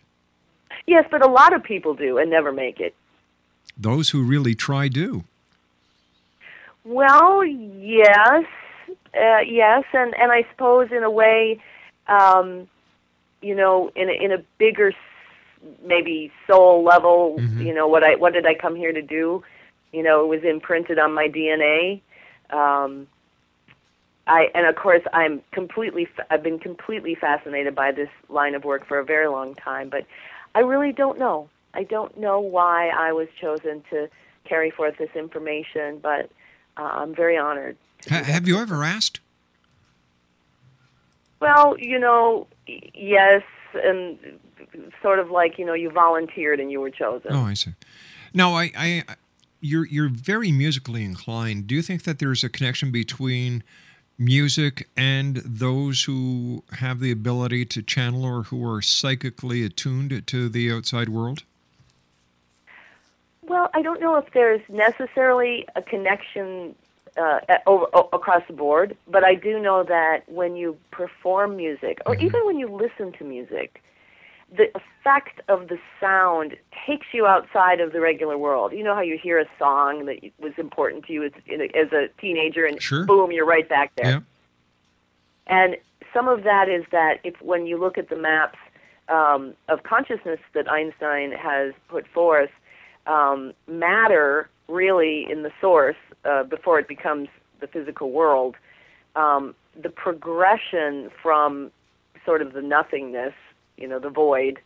yes, 0.85 1.05
but 1.11 1.21
a 1.25 1.29
lot 1.29 1.53
of 1.53 1.63
people 1.63 1.93
do 1.93 2.17
and 2.17 2.29
never 2.29 2.51
make 2.51 2.79
it. 2.79 2.95
Those 3.77 4.09
who 4.09 4.23
really 4.23 4.55
try 4.55 4.87
do. 4.87 5.25
Well, 6.85 7.43
yes, 7.43 8.45
uh, 9.13 9.39
yes, 9.45 9.83
and 9.93 10.15
and 10.17 10.31
I 10.31 10.45
suppose 10.51 10.89
in 10.91 11.03
a 11.03 11.11
way, 11.11 11.61
um, 12.07 12.69
you 13.47 13.55
know, 13.55 13.89
in 13.95 14.09
a, 14.09 14.11
in 14.11 14.31
a 14.33 14.39
bigger, 14.57 14.89
s- 14.89 14.95
maybe 15.85 16.31
soul 16.45 16.83
level, 16.83 17.41
you 17.65 17.73
know, 17.73 17.87
what 17.87 18.03
I 18.03 18.15
what 18.15 18.33
did 18.33 18.45
I 18.45 18.53
come 18.53 18.75
here 18.75 18.91
to 18.91 19.01
do? 19.01 19.43
You 19.93 20.03
know, 20.03 20.23
it 20.23 20.27
was 20.27 20.43
imprinted 20.43 20.99
on 20.99 21.13
my 21.13 21.27
DNA. 21.29 22.01
Um, 22.49 23.07
I 24.27 24.49
and 24.53 24.65
of 24.67 24.75
course 24.75 25.03
I'm 25.13 25.41
completely 25.53 26.07
I've 26.29 26.43
been 26.43 26.59
completely 26.59 27.15
fascinated 27.15 27.73
by 27.73 27.93
this 27.93 28.09
line 28.27 28.55
of 28.55 28.65
work 28.65 28.85
for 28.85 28.99
a 28.99 29.05
very 29.05 29.27
long 29.27 29.55
time, 29.55 29.87
but 29.89 30.05
I 30.53 30.59
really 30.59 30.91
don't 30.91 31.17
know. 31.17 31.49
I 31.73 31.83
don't 31.83 32.17
know 32.17 32.39
why 32.41 32.89
I 32.89 33.13
was 33.13 33.27
chosen 33.39 33.83
to 33.91 34.09
carry 34.43 34.71
forth 34.71 34.97
this 34.97 35.09
information, 35.15 35.99
but 35.99 36.29
uh, 36.75 36.81
I'm 36.99 37.15
very 37.15 37.37
honored. 37.37 37.77
Ha- 38.09 38.23
have 38.23 38.47
you 38.47 38.57
ever 38.59 38.83
asked? 38.83 39.21
Well, 41.39 41.75
you 41.79 41.99
know, 41.99 42.47
yes, 42.65 43.43
and 43.73 44.17
sort 45.01 45.19
of 45.19 45.29
like 45.29 45.57
you 45.57 45.65
know, 45.65 45.73
you 45.73 45.89
volunteered 45.89 46.59
and 46.59 46.71
you 46.71 46.81
were 46.81 46.89
chosen. 46.89 47.31
Oh, 47.31 47.43
I 47.43 47.53
see. 47.53 47.73
Now, 48.33 48.53
I, 48.53 48.71
I, 48.75 49.03
you're 49.61 49.85
you're 49.85 50.09
very 50.09 50.51
musically 50.51 51.03
inclined. 51.03 51.67
Do 51.67 51.75
you 51.75 51.81
think 51.81 52.03
that 52.03 52.19
there's 52.19 52.43
a 52.43 52.49
connection 52.49 52.91
between 52.91 53.63
music 54.17 54.89
and 54.97 55.37
those 55.37 56.03
who 56.03 56.63
have 56.73 56.99
the 56.99 57.11
ability 57.11 57.65
to 57.65 57.81
channel 57.83 58.25
or 58.25 58.43
who 58.43 58.67
are 58.67 58.81
psychically 58.81 59.63
attuned 59.63 60.25
to 60.27 60.49
the 60.49 60.71
outside 60.71 61.09
world? 61.09 61.43
Well, 63.43 63.69
I 63.73 63.81
don't 63.81 64.01
know 64.01 64.15
if 64.17 64.33
there's 64.33 64.61
necessarily 64.67 65.65
a 65.75 65.81
connection 65.81 66.75
uh, 67.17 67.39
over, 67.65 67.85
o- 67.93 68.09
across 68.13 68.43
the 68.47 68.53
board, 68.53 68.95
but 69.07 69.23
I 69.23 69.35
do 69.35 69.59
know 69.59 69.83
that 69.83 70.27
when 70.27 70.55
you 70.55 70.77
perform 70.91 71.55
music, 71.57 71.99
or 72.05 72.15
even 72.15 72.41
when 72.45 72.57
you 72.59 72.67
listen 72.67 73.11
to 73.13 73.23
music, 73.23 73.83
the 74.55 74.69
effect 74.75 75.41
of 75.49 75.67
the 75.67 75.77
sound 75.99 76.55
takes 76.85 77.07
you 77.13 77.25
outside 77.25 77.81
of 77.81 77.91
the 77.91 77.99
regular 77.99 78.37
world. 78.37 78.71
You 78.71 78.83
know 78.83 78.95
how 78.95 79.01
you 79.01 79.17
hear 79.17 79.39
a 79.39 79.45
song 79.59 80.05
that 80.05 80.19
was 80.39 80.53
important 80.57 81.05
to 81.05 81.13
you 81.13 81.23
as, 81.23 81.31
in 81.47 81.61
a, 81.61 81.65
as 81.77 81.91
a 81.91 82.07
teenager, 82.19 82.65
and 82.65 82.81
Sure. 82.81 83.05
boom, 83.05 83.31
you're 83.31 83.45
right 83.45 83.67
back 83.67 83.93
there. 83.95 84.09
Yeah. 84.11 84.19
And 85.47 85.77
some 86.13 86.27
of 86.27 86.43
that 86.43 86.69
is 86.69 86.85
that 86.91 87.19
if 87.23 87.41
when 87.41 87.65
you 87.65 87.77
look 87.77 87.97
at 87.97 88.09
the 88.09 88.15
maps 88.15 88.59
um, 89.09 89.53
of 89.69 89.83
consciousness 89.83 90.39
that 90.53 90.69
Einstein 90.69 91.31
has 91.31 91.73
put 91.87 92.07
forth, 92.07 92.51
um, 93.05 93.53
matter 93.67 94.49
really 94.67 95.27
in 95.29 95.43
the 95.43 95.51
source 95.61 95.95
uh, 96.25 96.43
before 96.43 96.79
it 96.79 96.87
becomes 96.87 97.29
the 97.59 97.67
physical 97.67 98.11
world, 98.11 98.55
um, 99.15 99.55
the 99.81 99.89
progression 99.89 101.09
from 101.21 101.71
sort 102.25 102.41
of 102.41 102.53
the 102.53 102.61
nothingness, 102.61 103.33
you 103.77 103.87
know, 103.87 103.99
the 103.99 104.09
void, 104.09 104.59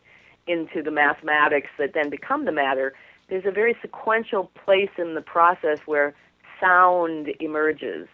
into 0.47 0.81
the 0.81 0.91
mathematics 0.91 1.69
that 1.77 1.93
then 1.93 2.09
become 2.09 2.45
the 2.45 2.51
matter. 2.51 2.93
There's 3.29 3.45
a 3.45 3.51
very 3.51 3.75
sequential 3.81 4.51
place 4.65 4.89
in 4.97 5.13
the 5.13 5.21
process 5.21 5.79
where 5.85 6.13
sound 6.59 7.29
emerges 7.39 8.07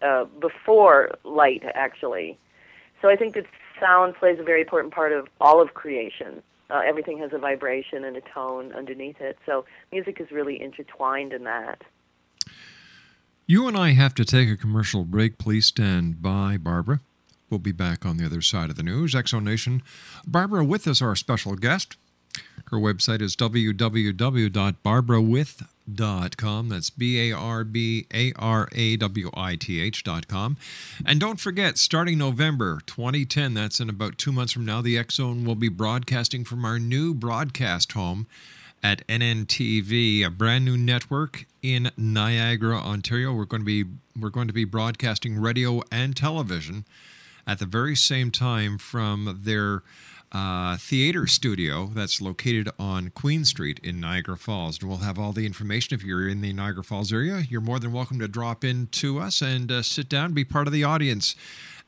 uh, 0.00 0.24
before 0.40 1.12
light, 1.24 1.62
actually. 1.74 2.38
So 3.00 3.08
I 3.08 3.16
think 3.16 3.34
that 3.34 3.46
sound 3.80 4.14
plays 4.14 4.38
a 4.38 4.44
very 4.44 4.60
important 4.60 4.94
part 4.94 5.12
of 5.12 5.28
all 5.40 5.60
of 5.60 5.74
creation. 5.74 6.42
Uh, 6.70 6.80
everything 6.86 7.18
has 7.18 7.32
a 7.32 7.38
vibration 7.38 8.04
and 8.04 8.16
a 8.16 8.20
tone 8.20 8.72
underneath 8.72 9.20
it. 9.20 9.38
So 9.44 9.64
music 9.90 10.20
is 10.20 10.30
really 10.30 10.60
intertwined 10.60 11.32
in 11.32 11.44
that. 11.44 11.82
You 13.46 13.68
and 13.68 13.76
I 13.76 13.90
have 13.90 14.14
to 14.14 14.24
take 14.24 14.48
a 14.48 14.56
commercial 14.56 15.04
break. 15.04 15.36
Please 15.36 15.66
stand 15.66 16.22
by, 16.22 16.56
Barbara. 16.56 17.00
We'll 17.50 17.58
be 17.58 17.72
back 17.72 18.06
on 18.06 18.16
the 18.16 18.24
other 18.24 18.40
side 18.40 18.70
of 18.70 18.76
the 18.76 18.82
news. 18.82 19.12
Exo 19.14 19.42
Nation. 19.42 19.82
Barbara 20.26 20.64
with 20.64 20.88
us, 20.88 21.02
our 21.02 21.14
special 21.14 21.54
guest. 21.54 21.96
Her 22.70 22.78
website 22.78 23.20
is 23.20 23.36
www.barbarawith.com. 25.90 26.68
That's 26.68 26.90
B 26.90 27.30
A 27.30 27.36
R 27.36 27.64
B 27.64 28.06
A 28.12 28.32
R 28.36 28.68
A 28.72 28.96
W 28.96 29.30
I 29.34 29.56
T 29.56 29.80
H.com. 29.80 30.56
And 31.04 31.20
don't 31.20 31.40
forget, 31.40 31.78
starting 31.78 32.18
November 32.18 32.80
2010, 32.86 33.54
that's 33.54 33.80
in 33.80 33.88
about 33.88 34.18
two 34.18 34.32
months 34.32 34.52
from 34.52 34.64
now, 34.64 34.80
the 34.80 34.98
X 34.98 35.16
Zone 35.16 35.44
will 35.44 35.54
be 35.54 35.68
broadcasting 35.68 36.44
from 36.44 36.64
our 36.64 36.78
new 36.78 37.14
broadcast 37.14 37.92
home 37.92 38.26
at 38.82 39.06
NNTV, 39.06 40.24
a 40.24 40.30
brand 40.30 40.64
new 40.64 40.76
network 40.76 41.46
in 41.62 41.90
Niagara, 41.96 42.76
Ontario. 42.76 43.32
We're 43.32 43.44
going 43.44 43.62
to 43.62 43.66
be 43.66 43.84
we're 44.18 44.30
going 44.30 44.48
to 44.48 44.54
be 44.54 44.64
broadcasting 44.64 45.38
radio 45.38 45.82
and 45.90 46.16
television 46.16 46.84
at 47.46 47.58
the 47.58 47.66
very 47.66 47.96
same 47.96 48.30
time 48.30 48.78
from 48.78 49.40
their 49.42 49.82
uh, 50.32 50.76
theater 50.78 51.26
studio 51.26 51.90
that's 51.94 52.20
located 52.20 52.70
on 52.78 53.10
Queen 53.10 53.44
Street 53.44 53.78
in 53.82 54.00
Niagara 54.00 54.38
Falls. 54.38 54.80
And 54.80 54.88
we'll 54.88 54.98
have 54.98 55.18
all 55.18 55.32
the 55.32 55.46
information. 55.46 55.94
If 55.94 56.02
you're 56.02 56.28
in 56.28 56.40
the 56.40 56.52
Niagara 56.52 56.82
Falls 56.82 57.12
area, 57.12 57.42
you're 57.48 57.60
more 57.60 57.78
than 57.78 57.92
welcome 57.92 58.18
to 58.18 58.28
drop 58.28 58.64
in 58.64 58.88
to 58.92 59.18
us 59.18 59.42
and 59.42 59.70
uh, 59.70 59.82
sit 59.82 60.08
down, 60.08 60.32
be 60.32 60.44
part 60.44 60.66
of 60.66 60.72
the 60.72 60.84
audience 60.84 61.36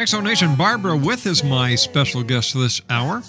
Exonation 0.00 0.56
Barbara 0.56 0.96
With 0.96 1.26
is 1.26 1.44
my 1.44 1.74
special 1.74 2.22
guest 2.22 2.54
this 2.54 2.80
hour. 2.88 3.22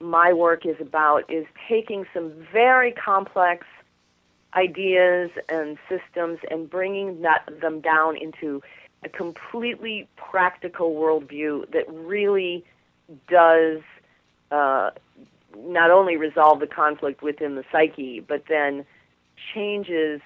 my 0.00 0.32
work 0.32 0.66
is 0.66 0.76
about 0.80 1.30
is 1.30 1.46
taking 1.68 2.04
some 2.12 2.32
very 2.52 2.92
complex 2.92 3.66
ideas 4.54 5.30
and 5.48 5.78
systems 5.88 6.38
and 6.50 6.68
bringing 6.68 7.22
that, 7.22 7.44
them 7.60 7.80
down 7.80 8.16
into 8.16 8.62
a 9.04 9.08
completely 9.08 10.08
practical 10.16 10.94
worldview 10.94 11.70
that 11.72 11.84
really 11.88 12.64
does 13.28 13.80
uh, 14.50 14.90
not 15.58 15.90
only 15.90 16.16
resolve 16.16 16.60
the 16.60 16.66
conflict 16.66 17.22
within 17.22 17.54
the 17.54 17.64
psyche, 17.70 18.20
but 18.20 18.44
then 18.48 18.84
changes 19.54 20.20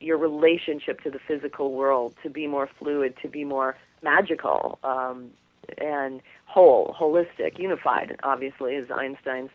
your 0.00 0.18
relationship 0.18 1.00
to 1.02 1.10
the 1.10 1.18
physical 1.18 1.72
world 1.72 2.14
to 2.22 2.30
be 2.30 2.46
more 2.46 2.68
fluid, 2.78 3.14
to 3.22 3.28
be 3.28 3.44
more 3.44 3.76
magical, 4.02 4.78
um, 4.84 5.30
and 5.78 6.20
whole, 6.46 6.94
holistic, 6.98 7.58
unified. 7.58 8.16
Obviously, 8.22 8.74
is 8.74 8.90
Einstein's 8.90 9.50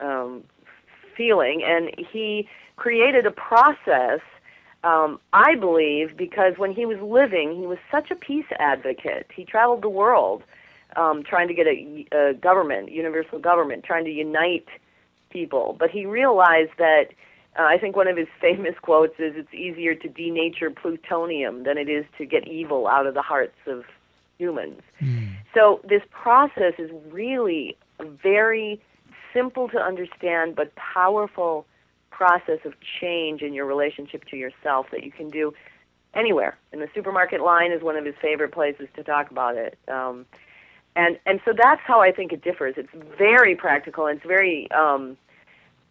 um, 0.00 0.44
feeling, 1.16 1.62
and 1.64 1.90
he 2.10 2.48
created 2.76 3.26
a 3.26 3.30
process. 3.30 4.20
Um, 4.84 5.18
I 5.32 5.56
believe 5.56 6.16
because 6.16 6.54
when 6.56 6.72
he 6.72 6.86
was 6.86 6.98
living, 7.00 7.56
he 7.58 7.66
was 7.66 7.78
such 7.90 8.12
a 8.12 8.14
peace 8.14 8.46
advocate. 8.60 9.26
He 9.34 9.44
traveled 9.44 9.82
the 9.82 9.88
world 9.88 10.44
um, 10.96 11.22
trying 11.22 11.48
to 11.48 11.54
get 11.54 11.66
a, 11.66 12.06
a 12.12 12.34
government, 12.34 12.90
universal 12.90 13.38
government, 13.38 13.84
trying 13.84 14.04
to 14.04 14.10
unite 14.10 14.66
people. 15.30 15.76
But 15.78 15.90
he 15.90 16.06
realized 16.06 16.72
that 16.78 17.08
uh, 17.58 17.62
I 17.62 17.78
think 17.78 17.96
one 17.96 18.08
of 18.08 18.16
his 18.16 18.28
famous 18.40 18.74
quotes 18.80 19.18
is, 19.18 19.34
"It's 19.36 19.52
easier 19.54 19.94
to 19.94 20.08
denature 20.08 20.74
plutonium 20.74 21.64
than 21.64 21.78
it 21.78 21.88
is 21.88 22.04
to 22.18 22.26
get 22.26 22.46
evil 22.46 22.86
out 22.86 23.06
of 23.06 23.14
the 23.14 23.22
hearts 23.22 23.58
of 23.66 23.84
humans." 24.38 24.80
So 25.54 25.80
this 25.88 26.02
process 26.10 26.74
is 26.78 26.90
really 27.10 27.76
a 27.98 28.04
very 28.04 28.80
simple 29.32 29.68
to 29.68 29.78
understand 29.78 30.56
but 30.56 30.74
powerful 30.76 31.66
process 32.10 32.58
of 32.64 32.74
change 33.00 33.42
in 33.42 33.52
your 33.52 33.66
relationship 33.66 34.24
to 34.26 34.36
yourself 34.36 34.86
that 34.90 35.04
you 35.04 35.12
can 35.12 35.30
do 35.30 35.54
anywhere. 36.14 36.58
And 36.72 36.82
the 36.82 36.88
supermarket 36.94 37.40
line 37.40 37.72
is 37.72 37.82
one 37.82 37.96
of 37.96 38.04
his 38.04 38.14
favorite 38.20 38.52
places 38.52 38.88
to 38.96 39.02
talk 39.02 39.30
about 39.30 39.56
it. 39.56 39.78
Um, 39.88 40.26
and 40.96 41.18
and 41.26 41.40
so 41.44 41.52
that's 41.56 41.80
how 41.84 42.00
I 42.00 42.10
think 42.10 42.32
it 42.32 42.42
differs. 42.42 42.74
It's 42.76 42.88
very 43.16 43.54
practical 43.54 44.06
and 44.06 44.18
it's 44.18 44.26
very 44.26 44.70
um, 44.72 45.16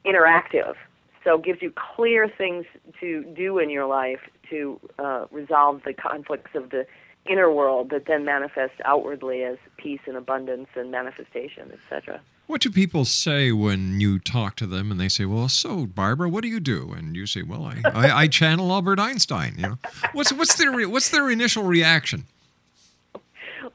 interactive. 0.06 0.76
So 1.24 1.36
it 1.36 1.44
gives 1.44 1.62
you 1.62 1.72
clear 1.72 2.28
things 2.30 2.66
to 3.00 3.24
do 3.36 3.58
in 3.60 3.70
your 3.70 3.86
life 3.86 4.20
to 4.50 4.80
uh, 5.00 5.26
resolve 5.32 5.82
the 5.86 5.94
conflicts 5.94 6.52
of 6.56 6.70
the 6.70 6.86
inner 7.30 7.52
world 7.52 7.90
that 7.90 8.06
then 8.06 8.26
manifests 8.26 8.78
outwardly 8.86 9.44
as 9.44 9.58
peace 9.78 10.00
and 10.06 10.18
abundance 10.18 10.68
and 10.76 10.92
manifestation, 10.92 11.72
etc. 11.72 12.22
What 12.48 12.62
do 12.62 12.70
people 12.70 13.04
say 13.04 13.52
when 13.52 14.00
you 14.00 14.20
talk 14.20 14.56
to 14.58 14.68
them 14.68 14.90
and 14.90 15.00
they 15.00 15.10
say, 15.10 15.26
"Well, 15.26 15.50
so 15.50 15.86
Barbara, 15.86 16.30
what 16.30 16.44
do 16.44 16.48
you 16.48 16.62
do?" 16.62 16.94
And 16.94 17.16
you 17.16 17.26
say, 17.26 17.42
"Well, 17.42 17.64
I, 17.64 17.82
I, 17.94 18.22
I 18.22 18.28
channel 18.28 18.72
Albert 18.72 19.00
Einstein." 19.00 19.56
You 19.58 19.64
know, 19.64 19.78
what's 20.14 20.32
what's 20.32 20.56
their 20.56 20.72
re- 20.72 20.86
what's 20.86 21.10
their 21.10 21.30
initial 21.30 21.64
reaction? 21.64 22.26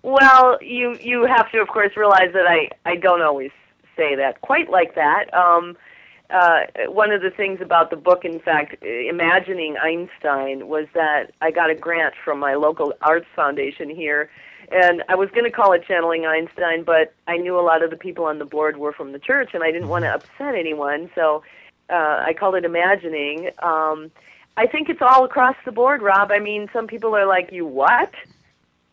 Well, 0.03 0.59
you 0.63 0.97
you 1.01 1.27
have 1.27 1.51
to, 1.53 1.61
of 1.61 1.69
course, 1.69 1.97
realize 1.97 2.33
that 2.33 2.47
I 2.47 2.71
I 2.87 2.97
don't 2.97 3.21
always 3.21 3.51
say 3.97 4.15
that 4.17 4.41
quite 4.41 4.71
like 4.71 4.95
that. 4.95 5.33
Um, 5.35 5.77
uh, 6.33 6.63
one 6.89 7.13
of 7.13 7.23
the 7.23 7.31
things 7.31 7.61
about 7.61 7.91
the 7.91 7.97
book, 7.97 8.25
in 8.25 8.41
fact, 8.41 8.83
imagining 8.83 9.77
Einstein, 9.77 10.69
was 10.69 10.87
that 10.95 11.33
I 11.41 11.51
got 11.51 11.71
a 11.71 11.75
grant 11.75 12.15
from 12.25 12.39
my 12.39 12.55
local 12.55 12.95
arts 13.03 13.27
foundation 13.37 13.91
here, 13.91 14.31
and 14.71 15.03
I 15.09 15.15
was 15.15 15.29
going 15.31 15.45
to 15.45 15.51
call 15.51 15.73
it 15.73 15.85
channeling 15.87 16.25
Einstein, 16.25 16.85
but 16.85 17.13
I 17.27 17.37
knew 17.37 17.59
a 17.59 17.61
lot 17.61 17.83
of 17.83 17.91
the 17.91 17.97
people 17.97 18.25
on 18.25 18.39
the 18.39 18.45
board 18.45 18.79
were 18.79 18.93
from 18.93 19.13
the 19.13 19.19
church, 19.19 19.51
and 19.53 19.63
I 19.63 19.71
didn't 19.71 19.89
want 19.89 20.05
to 20.05 20.15
upset 20.15 20.55
anyone, 20.55 21.11
so 21.15 21.43
uh, 21.91 22.23
I 22.27 22.35
called 22.39 22.55
it 22.55 22.65
imagining. 22.65 23.51
Um, 23.63 24.11
I 24.57 24.67
think 24.67 24.89
it's 24.89 25.03
all 25.03 25.25
across 25.25 25.57
the 25.65 25.73
board, 25.73 26.03
Rob. 26.03 26.31
I 26.31 26.39
mean, 26.39 26.69
some 26.73 26.87
people 26.87 27.15
are 27.17 27.27
like, 27.27 27.53
"You 27.53 27.67
what?" 27.67 28.13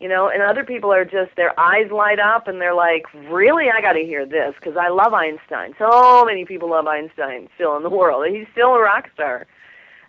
You 0.00 0.08
know 0.08 0.28
and 0.28 0.42
other 0.42 0.64
people 0.64 0.92
are 0.92 1.04
just 1.04 1.36
their 1.36 1.58
eyes 1.60 1.90
light 1.90 2.18
up 2.18 2.48
and 2.48 2.60
they're 2.60 2.74
like 2.74 3.04
really? 3.30 3.66
I 3.70 3.80
got 3.80 3.92
to 3.94 4.00
hear 4.04 4.26
this 4.26 4.54
because 4.58 4.76
i 4.76 4.88
love 4.88 5.12
einstein. 5.14 5.74
So 5.78 6.24
many 6.24 6.44
people 6.44 6.70
love 6.70 6.86
einstein 6.86 7.48
still 7.54 7.76
in 7.76 7.82
the 7.82 7.90
world. 7.90 8.26
He's 8.28 8.46
still 8.52 8.74
a 8.74 8.80
rock 8.80 9.08
star 9.14 9.46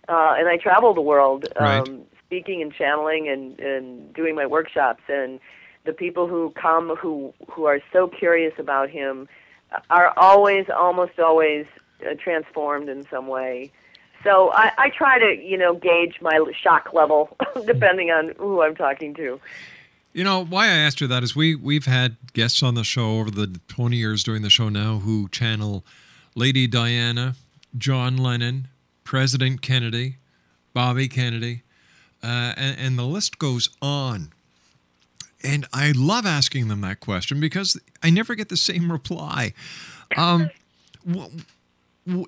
uh, 0.08 0.34
and 0.38 0.48
i 0.48 0.56
travel 0.56 0.94
the 0.94 1.00
world 1.02 1.44
um, 1.56 1.60
Right. 1.62 2.06
speaking 2.26 2.62
and 2.62 2.72
channeling 2.74 3.28
and, 3.28 3.58
and 3.60 4.12
doing 4.14 4.34
my 4.34 4.46
workshops. 4.46 5.02
And 5.08 5.38
the 5.84 5.92
people 5.92 6.26
who 6.26 6.50
come 6.60 6.96
who 6.96 7.32
who 7.50 7.64
are 7.66 7.80
so 7.92 8.08
curious 8.08 8.54
about 8.58 8.88
him 8.90 9.28
are 9.90 10.12
always 10.16 10.66
almost 10.74 11.18
always 11.18 11.66
uh, 12.04 12.14
transformed 12.22 12.88
in 12.88 13.06
some 13.10 13.26
way. 13.26 13.70
So 14.24 14.52
I, 14.52 14.70
I 14.78 14.90
try 14.90 15.18
to 15.18 15.42
you 15.42 15.58
know 15.58 15.74
gauge 15.74 16.16
my 16.20 16.38
shock 16.62 16.92
level 16.92 17.36
depending 17.66 18.10
on 18.10 18.32
who 18.38 18.62
i'm 18.62 18.74
talking 18.74 19.14
to 19.14 19.40
You 20.12 20.24
know 20.24 20.44
why 20.44 20.66
I 20.66 20.72
asked 20.72 21.00
you 21.00 21.06
that 21.06 21.22
is 21.22 21.34
we 21.34 21.54
we've 21.54 21.86
had 21.86 22.16
guests 22.34 22.62
on 22.62 22.74
the 22.74 22.84
show 22.84 23.18
over 23.18 23.30
the 23.30 23.58
20 23.68 23.96
years 23.96 24.22
doing 24.22 24.42
the 24.42 24.50
show 24.50 24.68
now 24.68 24.98
who 24.98 25.28
channel 25.30 25.84
Lady 26.34 26.66
Diana, 26.66 27.34
John 27.78 28.18
Lennon, 28.18 28.68
President 29.04 29.62
Kennedy, 29.62 30.16
Bobby 30.74 31.08
Kennedy, 31.08 31.62
uh, 32.22 32.52
and, 32.56 32.78
and 32.78 32.98
the 32.98 33.04
list 33.04 33.38
goes 33.38 33.70
on. 33.80 34.32
And 35.42 35.66
I 35.72 35.92
love 35.96 36.26
asking 36.26 36.68
them 36.68 36.82
that 36.82 37.00
question 37.00 37.40
because 37.40 37.80
I 38.02 38.10
never 38.10 38.34
get 38.34 38.50
the 38.50 38.56
same 38.56 38.92
reply. 38.92 39.54
Um, 40.16 40.50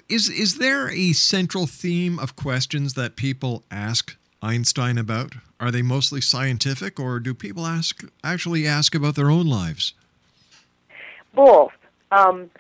is 0.09 0.31
is 0.31 0.57
there 0.57 0.89
a 0.89 1.13
central 1.13 1.67
theme 1.67 2.19
of 2.19 2.35
questions 2.35 2.95
that 2.95 3.15
people 3.15 3.63
ask 3.71 4.17
Einstein 4.41 4.97
about? 4.97 5.35
Are 5.65 5.71
they 5.71 5.81
mostly 5.81 6.21
scientific, 6.21 7.01
or 7.01 7.19
do 7.19 7.33
people 7.33 7.65
ask 7.65 8.05
actually 8.23 8.67
ask 8.67 8.95
about 8.95 9.15
their 9.15 9.31
own 9.31 9.47
lives? 9.47 9.95
Both. 11.35 11.73
Um, 12.13 12.51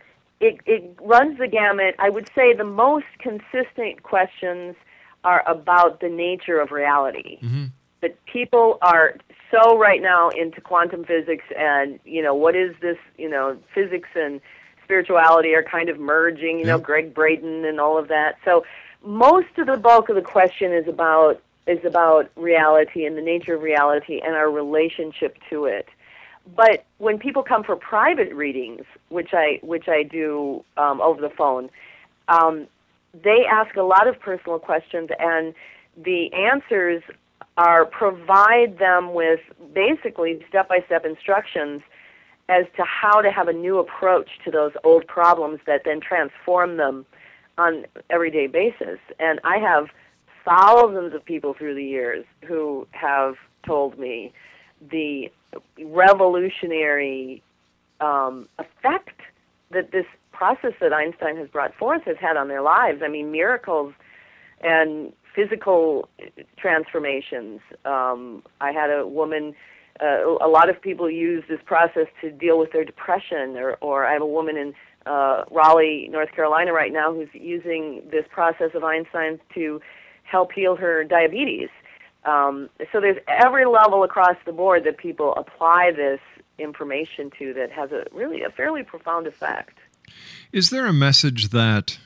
it, 0.40 0.58
it 0.64 0.96
runs 1.02 1.38
the 1.38 1.46
gamut. 1.46 1.96
I 1.98 2.08
would 2.08 2.30
say 2.34 2.54
the 2.54 2.64
most 2.64 3.04
consistent 3.18 4.02
questions 4.02 4.74
are 5.22 5.44
about 5.46 6.00
the 6.00 6.08
nature 6.08 6.58
of 6.58 6.70
reality. 6.70 7.38
That 8.00 8.16
people 8.24 8.78
are 8.80 9.16
so 9.50 9.78
right 9.78 10.00
now 10.00 10.30
into 10.30 10.62
quantum 10.62 11.04
physics 11.04 11.44
and, 11.58 12.00
you 12.06 12.22
know, 12.22 12.34
what 12.34 12.56
is 12.56 12.74
this, 12.80 12.96
you 13.18 13.28
know, 13.28 13.58
physics 13.74 14.08
and 14.14 14.40
spirituality 14.82 15.54
are 15.54 15.62
kind 15.62 15.90
of 15.90 15.98
merging, 15.98 16.58
you 16.58 16.64
know, 16.64 16.78
Gregg 16.78 17.12
Braden 17.12 17.66
and 17.66 17.78
all 17.78 17.98
of 17.98 18.08
that. 18.08 18.36
So 18.46 18.64
most 19.04 19.58
of 19.58 19.66
the 19.66 19.76
bulk 19.76 20.08
of 20.08 20.16
the 20.16 20.22
question 20.22 20.72
is 20.72 20.88
about 20.88 21.42
is 21.66 21.84
about 21.84 22.30
reality 22.36 23.06
and 23.06 23.16
the 23.16 23.22
nature 23.22 23.54
of 23.54 23.62
reality 23.62 24.20
and 24.24 24.34
our 24.34 24.50
relationship 24.50 25.38
to 25.50 25.64
it. 25.64 25.88
But 26.54 26.84
when 26.98 27.18
people 27.18 27.42
come 27.42 27.64
for 27.64 27.74
private 27.74 28.32
readings, 28.34 28.84
which 29.08 29.30
I 29.32 29.60
which 29.62 29.88
I 29.88 30.02
do 30.02 30.62
um, 30.76 31.00
over 31.00 31.20
the 31.20 31.30
phone, 31.30 31.70
um, 32.28 32.66
they 33.14 33.46
ask 33.50 33.76
a 33.76 33.82
lot 33.82 34.06
of 34.06 34.20
personal 34.20 34.58
questions, 34.58 35.08
and 35.18 35.54
the 35.96 36.32
answers 36.34 37.02
are 37.56 37.86
provide 37.86 38.78
them 38.78 39.14
with 39.14 39.40
basically 39.72 40.44
step 40.48 40.68
by 40.68 40.80
step 40.86 41.06
instructions 41.06 41.80
as 42.48 42.66
to 42.76 42.84
how 42.84 43.22
to 43.22 43.30
have 43.30 43.48
a 43.48 43.52
new 43.52 43.78
approach 43.78 44.28
to 44.44 44.50
those 44.50 44.72
old 44.82 45.06
problems 45.06 45.60
that 45.66 45.82
then 45.84 46.00
transform 46.00 46.76
them 46.76 47.06
on 47.56 47.86
everyday 48.10 48.46
basis. 48.48 48.98
And 49.18 49.40
I 49.44 49.58
have 49.58 49.86
thousands 50.44 51.14
of 51.14 51.24
people 51.24 51.54
through 51.54 51.74
the 51.74 51.84
years 51.84 52.24
who 52.46 52.86
have 52.92 53.34
told 53.66 53.98
me 53.98 54.32
the 54.90 55.30
revolutionary 55.82 57.42
um, 58.00 58.48
effect 58.58 59.20
that 59.70 59.90
this 59.92 60.06
process 60.32 60.72
that 60.80 60.92
Einstein 60.92 61.36
has 61.36 61.48
brought 61.48 61.74
forth 61.74 62.02
has 62.04 62.16
had 62.20 62.36
on 62.36 62.48
their 62.48 62.62
lives. 62.62 63.02
I 63.04 63.08
mean, 63.08 63.30
miracles 63.30 63.94
and 64.60 65.12
physical 65.34 66.08
transformations. 66.56 67.60
Um, 67.84 68.42
I 68.60 68.72
had 68.72 68.90
a 68.90 69.06
woman. 69.06 69.54
Uh, 70.00 70.36
a 70.44 70.48
lot 70.48 70.68
of 70.68 70.80
people 70.82 71.08
use 71.08 71.44
this 71.48 71.60
process 71.64 72.06
to 72.20 72.30
deal 72.30 72.58
with 72.58 72.72
their 72.72 72.84
depression, 72.84 73.56
or, 73.56 73.74
or 73.80 74.04
I 74.06 74.12
have 74.12 74.22
a 74.22 74.26
woman 74.26 74.56
in 74.56 74.74
uh, 75.06 75.44
Raleigh, 75.50 76.08
North 76.10 76.32
Carolina, 76.32 76.72
right 76.72 76.92
now 76.92 77.12
who's 77.12 77.28
using 77.32 78.02
this 78.10 78.24
process 78.30 78.70
of 78.74 78.82
Einstein 78.82 79.38
to 79.54 79.80
help 80.24 80.52
heal 80.52 80.76
her 80.76 81.04
diabetes. 81.04 81.68
Um, 82.24 82.68
so 82.90 83.00
there's 83.00 83.18
every 83.28 83.66
level 83.66 84.02
across 84.02 84.36
the 84.46 84.52
board 84.52 84.84
that 84.84 84.96
people 84.96 85.34
apply 85.36 85.92
this 85.92 86.20
information 86.58 87.30
to 87.38 87.52
that 87.54 87.70
has 87.72 87.92
a 87.92 88.06
really 88.12 88.42
a 88.42 88.50
fairly 88.50 88.82
profound 88.82 89.26
effect. 89.26 89.78
Is 90.52 90.70
there 90.70 90.86
a 90.86 90.92
message 90.92 91.48
that 91.50 91.98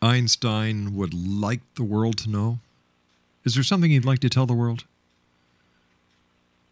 Einstein 0.00 0.94
would 0.96 1.14
like 1.14 1.60
the 1.76 1.84
world 1.84 2.18
to 2.18 2.30
know? 2.30 2.58
Is 3.44 3.54
there 3.54 3.62
something 3.62 3.90
he'd 3.90 4.04
like 4.04 4.18
to 4.20 4.28
tell 4.28 4.46
the 4.46 4.54
world? 4.54 4.84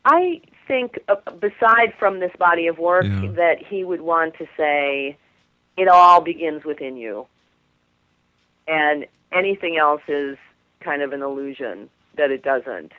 I 0.04 0.40
think, 0.66 0.98
uh, 1.08 1.16
beside 1.32 1.94
from 1.98 2.20
this 2.20 2.32
body 2.38 2.66
of 2.66 2.78
work, 2.78 3.04
Yeah. 3.04 3.30
that 3.32 3.58
he 3.58 3.84
would 3.84 4.00
want 4.00 4.34
to 4.38 4.46
say, 4.56 5.16
it 5.76 5.88
all 5.88 6.20
begins 6.20 6.64
within 6.64 6.96
you. 6.96 7.26
And 8.66 9.06
anything 9.32 9.76
else 9.76 10.02
is 10.08 10.38
kind 10.80 11.02
of 11.02 11.12
an 11.12 11.22
illusion 11.22 11.88
that 12.16 12.30
it 12.30 12.42
doesn't. 12.42 12.92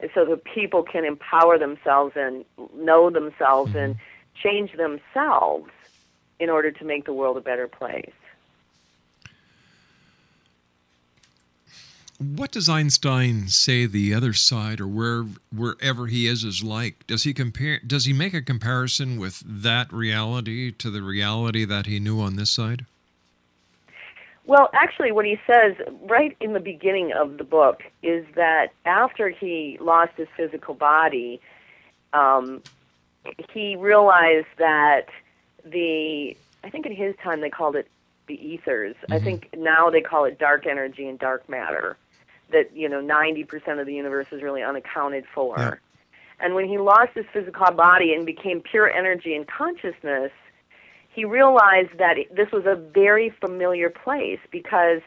And 0.00 0.10
so 0.14 0.24
that 0.24 0.44
people 0.44 0.82
can 0.82 1.04
empower 1.04 1.58
themselves 1.58 2.14
and 2.16 2.44
know 2.74 3.10
themselves 3.10 3.74
and 3.74 3.94
mm-hmm. 3.94 4.48
change 4.48 4.72
themselves 4.76 5.70
in 6.40 6.50
order 6.50 6.72
to 6.72 6.84
make 6.84 7.04
the 7.04 7.12
world 7.12 7.36
a 7.36 7.40
better 7.40 7.68
place. 7.68 8.10
What 12.18 12.52
does 12.52 12.68
Einstein 12.68 13.48
say 13.48 13.86
the 13.86 14.14
other 14.14 14.32
side 14.32 14.80
or 14.80 14.86
where 14.86 15.24
wherever 15.54 16.06
he 16.06 16.26
is 16.26 16.44
is 16.44 16.62
like? 16.62 17.04
Does 17.06 17.24
he 17.24 17.34
compare 17.34 17.80
does 17.84 18.04
he 18.04 18.12
make 18.12 18.32
a 18.32 18.42
comparison 18.42 19.18
with 19.18 19.42
that 19.44 19.92
reality 19.92 20.70
to 20.72 20.90
the 20.90 21.02
reality 21.02 21.64
that 21.64 21.86
he 21.86 21.98
knew 21.98 22.20
on 22.20 22.36
this 22.36 22.50
side? 22.50 22.86
Well, 24.44 24.70
actually, 24.72 25.12
what 25.12 25.24
he 25.24 25.38
says 25.46 25.76
right 26.02 26.36
in 26.40 26.52
the 26.52 26.60
beginning 26.60 27.12
of 27.12 27.38
the 27.38 27.44
book 27.44 27.82
is 28.02 28.26
that 28.34 28.72
after 28.84 29.28
he 29.28 29.78
lost 29.80 30.12
his 30.16 30.28
physical 30.36 30.74
body, 30.74 31.40
um, 32.12 32.62
he 33.52 33.76
realized 33.76 34.48
that 34.58 35.06
the, 35.64 36.36
I 36.64 36.70
think 36.70 36.86
in 36.86 36.94
his 36.94 37.14
time 37.22 37.40
they 37.40 37.50
called 37.50 37.76
it 37.76 37.88
the 38.26 38.34
ethers. 38.34 38.96
I 39.10 39.20
think 39.20 39.48
now 39.56 39.90
they 39.90 40.00
call 40.00 40.24
it 40.24 40.38
dark 40.38 40.66
energy 40.66 41.06
and 41.06 41.18
dark 41.18 41.48
matter. 41.48 41.96
That, 42.50 42.76
you 42.76 42.88
know, 42.88 43.00
90% 43.00 43.80
of 43.80 43.86
the 43.86 43.94
universe 43.94 44.26
is 44.32 44.42
really 44.42 44.62
unaccounted 44.62 45.24
for. 45.32 45.56
Yeah. 45.56 45.74
And 46.40 46.54
when 46.54 46.68
he 46.68 46.78
lost 46.78 47.12
his 47.14 47.24
physical 47.32 47.70
body 47.70 48.12
and 48.12 48.26
became 48.26 48.60
pure 48.60 48.90
energy 48.90 49.34
and 49.34 49.46
consciousness, 49.46 50.32
he 51.14 51.24
realized 51.24 51.98
that 51.98 52.16
this 52.34 52.50
was 52.52 52.64
a 52.66 52.74
very 52.74 53.30
familiar 53.40 53.90
place 53.90 54.38
because 54.50 55.00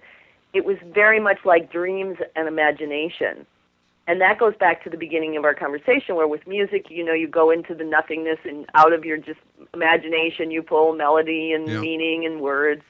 it 0.54 0.64
was 0.64 0.78
very 0.94 1.20
much 1.20 1.40
like 1.46 1.72
dreams 1.72 2.18
and 2.36 2.48
imagination. 2.48 3.46
And 4.08 4.22
that 4.22 4.38
goes 4.38 4.54
back 4.60 4.84
to 4.84 4.90
the 4.90 4.98
beginning 4.98 5.36
of 5.36 5.44
our 5.44 5.56
conversation 5.56 6.16
where 6.16 6.28
with 6.28 6.46
music, 6.46 6.86
you 6.90 7.04
know, 7.04 7.14
you 7.14 7.28
go 7.28 7.50
into 7.50 7.74
the 7.74 7.84
nothingness 7.84 8.38
and 8.46 8.68
out 8.76 8.94
of 8.94 9.04
your 9.04 9.18
just 9.18 9.40
imagination 9.74 10.52
you 10.52 10.62
pull 10.62 10.94
melody 10.96 11.54
and 11.54 11.66
Yeah. 11.66 11.80
meaning 11.82 12.24
and 12.26 12.40
words. 12.40 12.84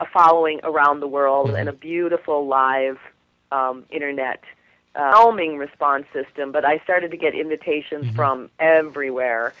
a 0.00 0.06
following 0.06 0.60
around 0.64 1.00
the 1.00 1.06
world 1.06 1.50
and 1.50 1.68
a 1.68 1.72
beautiful 1.72 2.46
live 2.46 2.98
um, 3.52 3.84
internet 3.90 4.42
uh, 4.94 5.12
calming 5.12 5.58
response 5.58 6.06
system. 6.12 6.50
But 6.52 6.64
I 6.64 6.78
started 6.78 7.10
to 7.10 7.16
get 7.16 7.34
invitations 7.34 8.14
from 8.14 8.50
everywhere. 8.58 9.52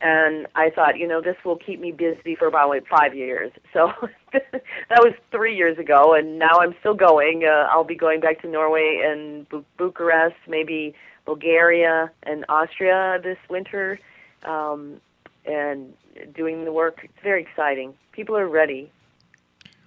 And 0.00 0.48
I 0.56 0.70
thought, 0.70 0.98
you 0.98 1.06
know, 1.06 1.20
this 1.20 1.36
will 1.44 1.56
keep 1.56 1.78
me 1.78 1.92
busy 1.92 2.34
for 2.34 2.48
about 2.48 2.68
like 2.70 2.88
five 2.88 3.14
years. 3.14 3.52
So 3.72 3.92
that 4.32 4.98
was 4.98 5.14
three 5.30 5.56
years 5.56 5.78
ago, 5.78 6.14
and 6.14 6.40
now 6.40 6.58
I'm 6.60 6.74
still 6.80 6.94
going. 6.94 7.44
Uh, 7.44 7.68
I'll 7.70 7.84
be 7.84 7.94
going 7.94 8.20
back 8.20 8.42
to 8.42 8.48
Norway 8.48 9.00
and 9.04 9.48
Bu- 9.48 9.64
Bucharest, 9.76 10.34
maybe 10.48 10.94
Bulgaria 11.24 12.10
and 12.24 12.44
Austria 12.48 13.20
this 13.22 13.38
winter, 13.48 14.00
um, 14.42 15.00
and 15.44 15.92
doing 16.34 16.64
the 16.64 16.72
work. 16.72 17.00
It's 17.04 17.22
very 17.22 17.42
exciting. 17.42 17.94
People 18.10 18.36
are 18.36 18.48
ready. 18.48 18.90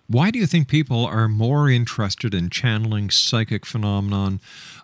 Why 0.07 0.29
do 0.29 0.37
you 0.37 0.45
think 0.45 0.67
people 0.67 1.05
are 1.05 1.27
more 1.27 1.69
interested 1.69 2.33
in 2.33 2.49
channeling 2.49 3.09
psychic 3.09 3.65
phenomenon, 3.65 4.39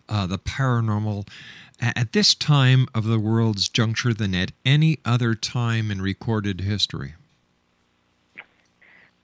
uh, 0.09 0.25
the 0.25 0.39
paranormal, 0.39 1.27
at 1.79 2.11
this 2.11 2.33
time 2.33 2.87
of 2.93 3.05
the 3.05 3.19
world's 3.19 3.69
juncture 3.69 4.13
than 4.13 4.33
at 4.33 4.51
any 4.65 4.97
other 5.05 5.35
time 5.35 5.91
in 5.91 6.01
recorded 6.01 6.61
history? 6.61 7.13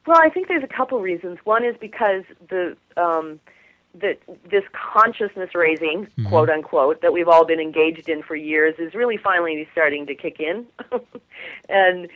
Well, 0.06 0.20
I 0.22 0.30
think 0.30 0.48
there's 0.48 0.64
a 0.64 0.68
couple 0.68 1.02
reasons. 1.02 1.40
One 1.44 1.66
is 1.66 1.76
because 1.80 2.24
the 2.50 2.78
um, 2.96 3.40
that 4.02 4.20
this 4.50 4.64
consciousness 4.72 5.56
raising, 5.56 6.08
quote 6.28 6.50
unquote, 6.50 7.02
that 7.02 7.12
we've 7.12 7.28
all 7.28 7.46
been 7.46 7.60
engaged 7.60 8.08
in 8.08 8.22
for 8.24 8.36
years 8.36 8.76
is 8.78 8.94
really 8.94 9.18
finally 9.18 9.68
starting 9.72 10.06
to 10.06 10.16
kick 10.16 10.40
in, 10.40 10.66
and 11.70 12.08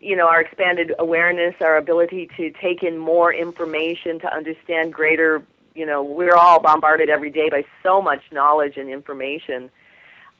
you 0.00 0.16
know 0.16 0.28
our 0.28 0.40
expanded 0.40 0.92
awareness, 0.98 1.54
our 1.60 1.76
ability 1.76 2.30
to 2.36 2.50
take 2.60 2.82
in 2.82 2.98
more 2.98 3.32
information, 3.32 4.18
to 4.20 4.32
understand 4.32 4.92
greater. 4.92 5.42
You 5.74 5.86
know, 5.86 6.02
we're 6.02 6.36
all 6.36 6.60
bombarded 6.60 7.08
every 7.08 7.30
day 7.30 7.48
by 7.50 7.64
so 7.82 8.00
much 8.00 8.22
knowledge 8.30 8.76
and 8.76 8.88
information. 8.88 9.70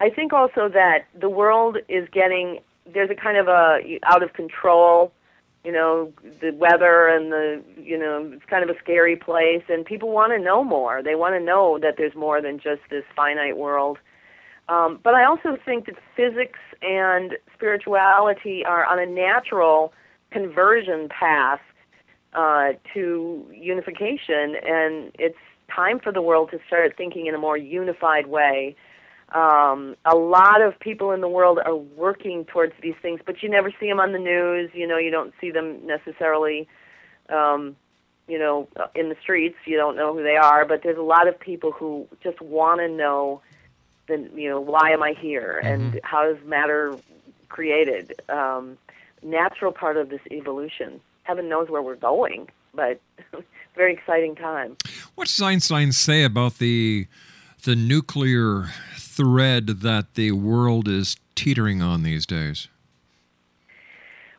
I 0.01 0.11
think 0.11 0.33
also 0.33 0.69
that 0.69 1.07
the 1.19 1.29
world 1.29 1.79
is 1.89 2.09
getting 2.11 2.61
there's 2.93 3.11
a 3.11 3.15
kind 3.15 3.37
of 3.37 3.49
a 3.49 3.99
out 4.05 4.23
of 4.23 4.33
control 4.33 5.13
you 5.65 5.73
know 5.73 6.13
the 6.41 6.51
weather 6.53 7.09
and 7.09 7.33
the 7.33 7.63
you 7.83 7.99
know 7.99 8.31
it's 8.33 8.45
kind 8.45 8.69
of 8.69 8.75
a 8.75 8.79
scary 8.79 9.17
place 9.17 9.63
and 9.69 9.85
people 9.85 10.11
want 10.11 10.33
to 10.33 10.39
know 10.39 10.63
more 10.63 11.03
they 11.03 11.15
want 11.15 11.35
to 11.35 11.41
know 11.41 11.79
that 11.79 11.95
there's 11.97 12.15
more 12.15 12.41
than 12.41 12.59
just 12.59 12.83
this 12.91 13.05
finite 13.17 13.57
world 13.57 13.99
um, 14.69 15.01
but 15.03 15.15
i 15.15 15.25
also 15.25 15.57
think 15.65 15.87
that 15.87 15.97
physics 16.15 16.59
and 16.85 17.33
spirituality 17.55 18.65
are 18.65 18.85
on 18.85 18.99
a 18.99 19.07
natural 19.07 19.93
conversion 20.31 21.09
path 21.09 21.61
uh, 22.35 22.73
to 22.93 23.47
unification 23.53 24.57
and 24.67 25.13
it's 25.19 25.39
time 25.75 25.99
for 25.99 26.13
the 26.13 26.23
world 26.23 26.51
to 26.51 26.59
start 26.67 26.95
thinking 26.97 27.27
in 27.27 27.35
a 27.35 27.39
more 27.39 27.57
unified 27.57 28.27
way 28.27 28.77
um, 29.35 29.97
a 30.05 30.15
lot 30.15 30.63
of 30.63 30.79
people 30.79 31.11
in 31.11 31.21
the 31.21 31.29
world 31.29 31.59
are 31.65 31.75
working 31.75 32.45
towards 32.45 32.73
these 32.81 32.95
things, 33.03 33.21
but 33.27 33.43
you 33.43 33.49
never 33.49 33.73
see 33.81 33.89
them 33.89 33.99
on 33.99 34.13
the 34.13 34.19
news. 34.19 34.71
You 34.73 34.87
know, 34.87 34.97
you 34.97 35.11
don't 35.11 35.35
see 35.41 35.51
them 35.51 35.85
necessarily, 35.85 36.69
um, 37.31 37.75
you 38.29 38.39
know, 38.39 38.69
in 38.95 39.09
the 39.09 39.17
streets. 39.21 39.57
You 39.67 39.77
don't 39.77 39.97
know 39.97 40.15
who 40.15 40.23
they 40.23 40.37
are, 40.37 40.65
but 40.65 40.83
there's 40.85 40.99
a 40.99 41.03
lot 41.03 41.27
of 41.27 41.39
people 41.39 41.73
who 41.73 42.07
just 42.23 42.41
want 42.41 42.81
to 42.81 42.89
know, 42.89 43.43
the, 44.07 44.29
you 44.35 44.49
know, 44.49 44.61
why 44.61 44.91
am 44.91 45.03
I 45.03 45.15
here 45.19 45.61
and 45.63 46.01
how 46.03 46.29
is 46.31 46.37
matter 46.45 46.97
created? 47.49 48.15
Um, 48.29 48.79
natural 49.23 49.73
part 49.73 49.97
of 49.97 50.11
this 50.11 50.21
evolution. 50.31 51.01
Heaven 51.23 51.49
knows 51.49 51.71
where 51.71 51.83
we're 51.83 51.97
going, 51.97 52.49
but 52.75 53.01
very 53.75 53.95
exciting 53.95 54.35
time. 54.35 54.77
What 55.15 55.29
does 55.29 55.41
Einstein 55.41 55.93
say 55.93 56.23
about 56.25 56.59
the 56.59 57.07
the 57.65 57.75
nuclear 57.75 58.67
thread 58.97 59.67
that 59.67 60.15
the 60.15 60.33
world 60.33 60.87
is 60.87 61.17
teetering 61.35 61.81
on 61.81 62.03
these 62.03 62.27
days? 62.27 62.69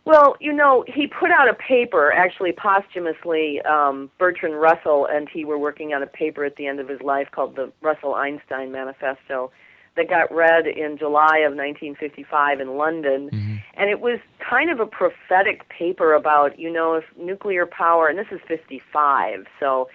Well, 0.06 0.36
you 0.40 0.54
know, 0.54 0.86
he 0.88 1.08
put 1.08 1.32
out 1.32 1.50
a 1.50 1.56
paper, 1.56 2.14
actually 2.14 2.54
posthumously. 2.54 3.60
Um, 3.64 4.12
Bertrand 4.20 4.60
Russell 4.62 5.08
and 5.10 5.28
he 5.28 5.44
were 5.46 5.58
working 5.58 5.94
on 5.94 6.04
a 6.04 6.08
paper 6.08 6.46
at 6.46 6.56
the 6.58 6.68
end 6.68 6.80
of 6.80 6.88
his 6.88 7.02
life 7.02 7.28
called 7.32 7.56
the 7.56 7.72
Russell 7.82 8.14
Einstein 8.14 8.72
Manifesto 8.72 9.52
that 9.96 10.08
got 10.08 10.32
read 10.32 10.68
in 10.68 10.98
July 10.98 11.40
of 11.40 11.56
1955 11.56 12.60
in 12.60 12.78
London. 12.78 13.30
And 13.74 13.90
it 13.90 14.00
was 14.00 14.20
kind 14.48 14.70
of 14.70 14.80
a 14.80 14.86
prophetic 14.86 15.68
paper 15.70 16.14
about, 16.14 16.60
you 16.60 16.72
know, 16.72 16.94
if 16.94 17.06
nuclear 17.18 17.66
power, 17.66 18.08
and 18.08 18.20
this 18.20 18.28
is 18.32 18.40
55, 18.48 19.46
so 19.60 19.90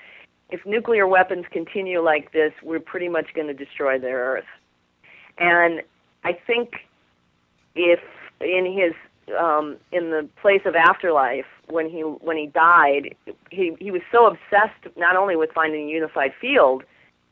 if 0.50 0.64
nuclear 0.66 1.06
weapons 1.06 1.44
continue 1.52 2.00
like 2.00 2.32
this, 2.32 2.52
we're 2.62 2.80
pretty 2.80 3.08
much 3.08 3.32
going 3.34 3.46
to 3.46 3.54
destroy 3.54 3.98
the 3.98 4.08
Earth. 4.08 4.44
And 5.38 5.82
I 6.24 6.32
think 6.32 6.70
if 7.74 8.00
in 8.40 8.66
his 8.66 8.94
um, 9.38 9.76
in 9.92 10.10
the 10.10 10.28
place 10.40 10.62
of 10.64 10.74
afterlife 10.74 11.46
when 11.68 11.88
he 11.88 12.00
when 12.00 12.36
he 12.36 12.46
died, 12.46 13.14
he 13.50 13.76
he 13.78 13.90
was 13.90 14.02
so 14.10 14.26
obsessed 14.26 14.96
not 14.96 15.16
only 15.16 15.36
with 15.36 15.50
finding 15.52 15.88
a 15.88 15.90
unified 15.90 16.32
field, 16.40 16.84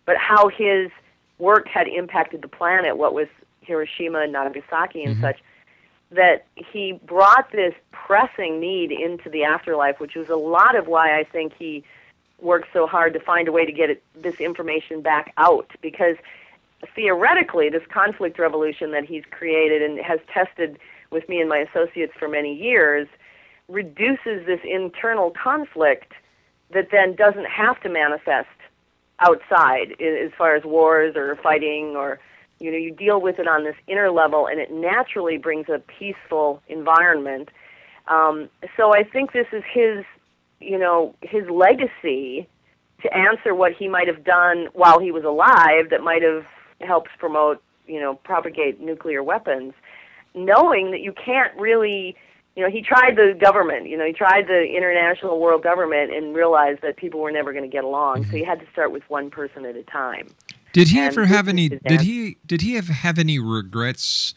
but 0.07 0.17
how 0.17 0.49
his 0.49 0.91
work 1.39 1.69
had 1.69 1.87
impacted 1.89 2.43
the 2.43 2.49
planet, 2.49 2.97
what 2.97 3.15
with 3.15 3.29
Hiroshima 3.61 4.21
and 4.21 4.33
Nagasaki 4.33 5.05
and 5.05 5.21
such, 5.21 5.41
that 6.11 6.47
he 6.55 6.99
brought 7.05 7.53
this 7.53 7.75
pressing 7.93 8.59
need 8.59 8.91
into 8.91 9.29
the 9.29 9.45
afterlife, 9.45 10.01
which 10.01 10.15
was 10.15 10.29
a 10.29 10.37
lot 10.37 10.75
of 10.75 10.87
why 10.87 11.19
I 11.19 11.25
think 11.25 11.53
he 11.59 11.85
worked 12.41 12.69
so 12.73 12.87
hard 12.87 13.13
to 13.13 13.21
find 13.21 13.49
a 13.49 13.53
way 13.53 13.67
to 13.67 13.73
get 13.73 13.91
it, 13.91 14.03
this 14.15 14.37
information 14.37 15.03
back 15.03 15.33
out 15.37 15.71
because 15.83 16.17
theoretically 16.95 17.69
this 17.69 17.83
conflict 17.93 18.39
revolution 18.39 18.93
that 18.93 19.05
he's 19.05 19.25
created 19.31 19.83
and 19.83 19.99
has 19.99 20.21
tested 20.33 20.79
with 21.11 21.29
me 21.29 21.41
and 21.41 21.49
my 21.49 21.59
associates 21.59 22.13
for 22.19 22.29
many 22.29 22.55
years 22.55 23.09
reduces 23.69 24.47
this 24.47 24.61
internal 24.65 25.31
conflict 25.31 26.13
that 26.73 26.89
then 26.91 27.15
doesn't 27.15 27.47
have 27.47 27.81
to 27.83 27.89
manifest 27.89 28.49
outside 29.21 29.93
as 30.01 30.31
far 30.37 30.55
as 30.55 30.65
wars 30.65 31.17
or 31.17 31.37
fighting 31.37 31.97
or 31.97 32.19
you 32.61 32.71
know 32.71 32.77
you 32.77 32.93
deal 32.93 33.21
with 33.21 33.39
it 33.39 33.49
on 33.49 33.65
this 33.65 33.75
inner 33.87 34.11
level 34.11 34.47
and 34.47 34.61
it 34.61 34.71
naturally 34.73 35.39
brings 35.39 35.69
a 35.69 35.79
peaceful 35.79 36.63
environment. 36.69 37.51
Um, 38.07 38.49
so 38.77 38.95
i 38.95 39.03
think 39.03 39.33
this 39.33 39.47
is 39.53 39.63
his 39.71 40.05
you 40.61 40.79
know 40.79 41.15
his 41.23 41.49
legacy 41.51 42.49
to 43.03 43.17
answer 43.17 43.55
what 43.55 43.73
he 43.73 43.89
might 43.89 44.09
have 44.09 44.25
done 44.25 44.69
while 44.73 44.99
he 44.99 45.13
was 45.13 45.25
alive 45.25 45.91
that 45.91 46.03
might 46.03 46.23
have 46.23 46.45
helped 46.81 47.11
promote 47.19 47.63
you 47.87 48.01
know 48.01 48.15
propagate 48.15 48.81
nuclear 48.81 49.23
weapons 49.23 49.75
knowing 50.45 50.91
that 50.91 51.01
you 51.01 51.13
can't 51.13 51.55
really 51.59 52.17
you 52.57 52.63
know 52.65 52.71
he 52.71 52.83
tried 52.83 53.17
the 53.17 53.37
government 53.41 53.89
you 53.89 53.97
know 53.97 54.05
he 54.05 54.13
tried 54.13 54.47
the 54.47 54.65
international 54.77 55.39
world 55.41 55.63
government 55.63 56.13
and 56.13 56.35
realized 56.35 56.81
that 56.83 56.97
people 56.97 57.21
were 57.21 57.31
never 57.31 57.53
going 57.53 57.65
to 57.65 57.71
get 57.71 57.85
along 57.85 58.25
so 58.25 58.31
he 58.31 58.45
had 58.45 58.59
to 58.59 58.67
start 58.73 58.91
with 58.91 59.03
one 59.09 59.31
person 59.31 59.65
at 59.65 59.77
a 59.77 59.83
time 59.85 60.29
Did 60.73 60.89
he 60.89 60.99
And 60.99 61.09
ever 61.09 61.27
have 61.27 61.49
any? 61.49 61.69
Did 61.69 62.03
he? 62.03 62.37
Did 62.47 62.61
he 62.61 62.75
have 62.75 62.89
have 62.89 63.19
any 63.19 63.39
regrets 63.39 64.35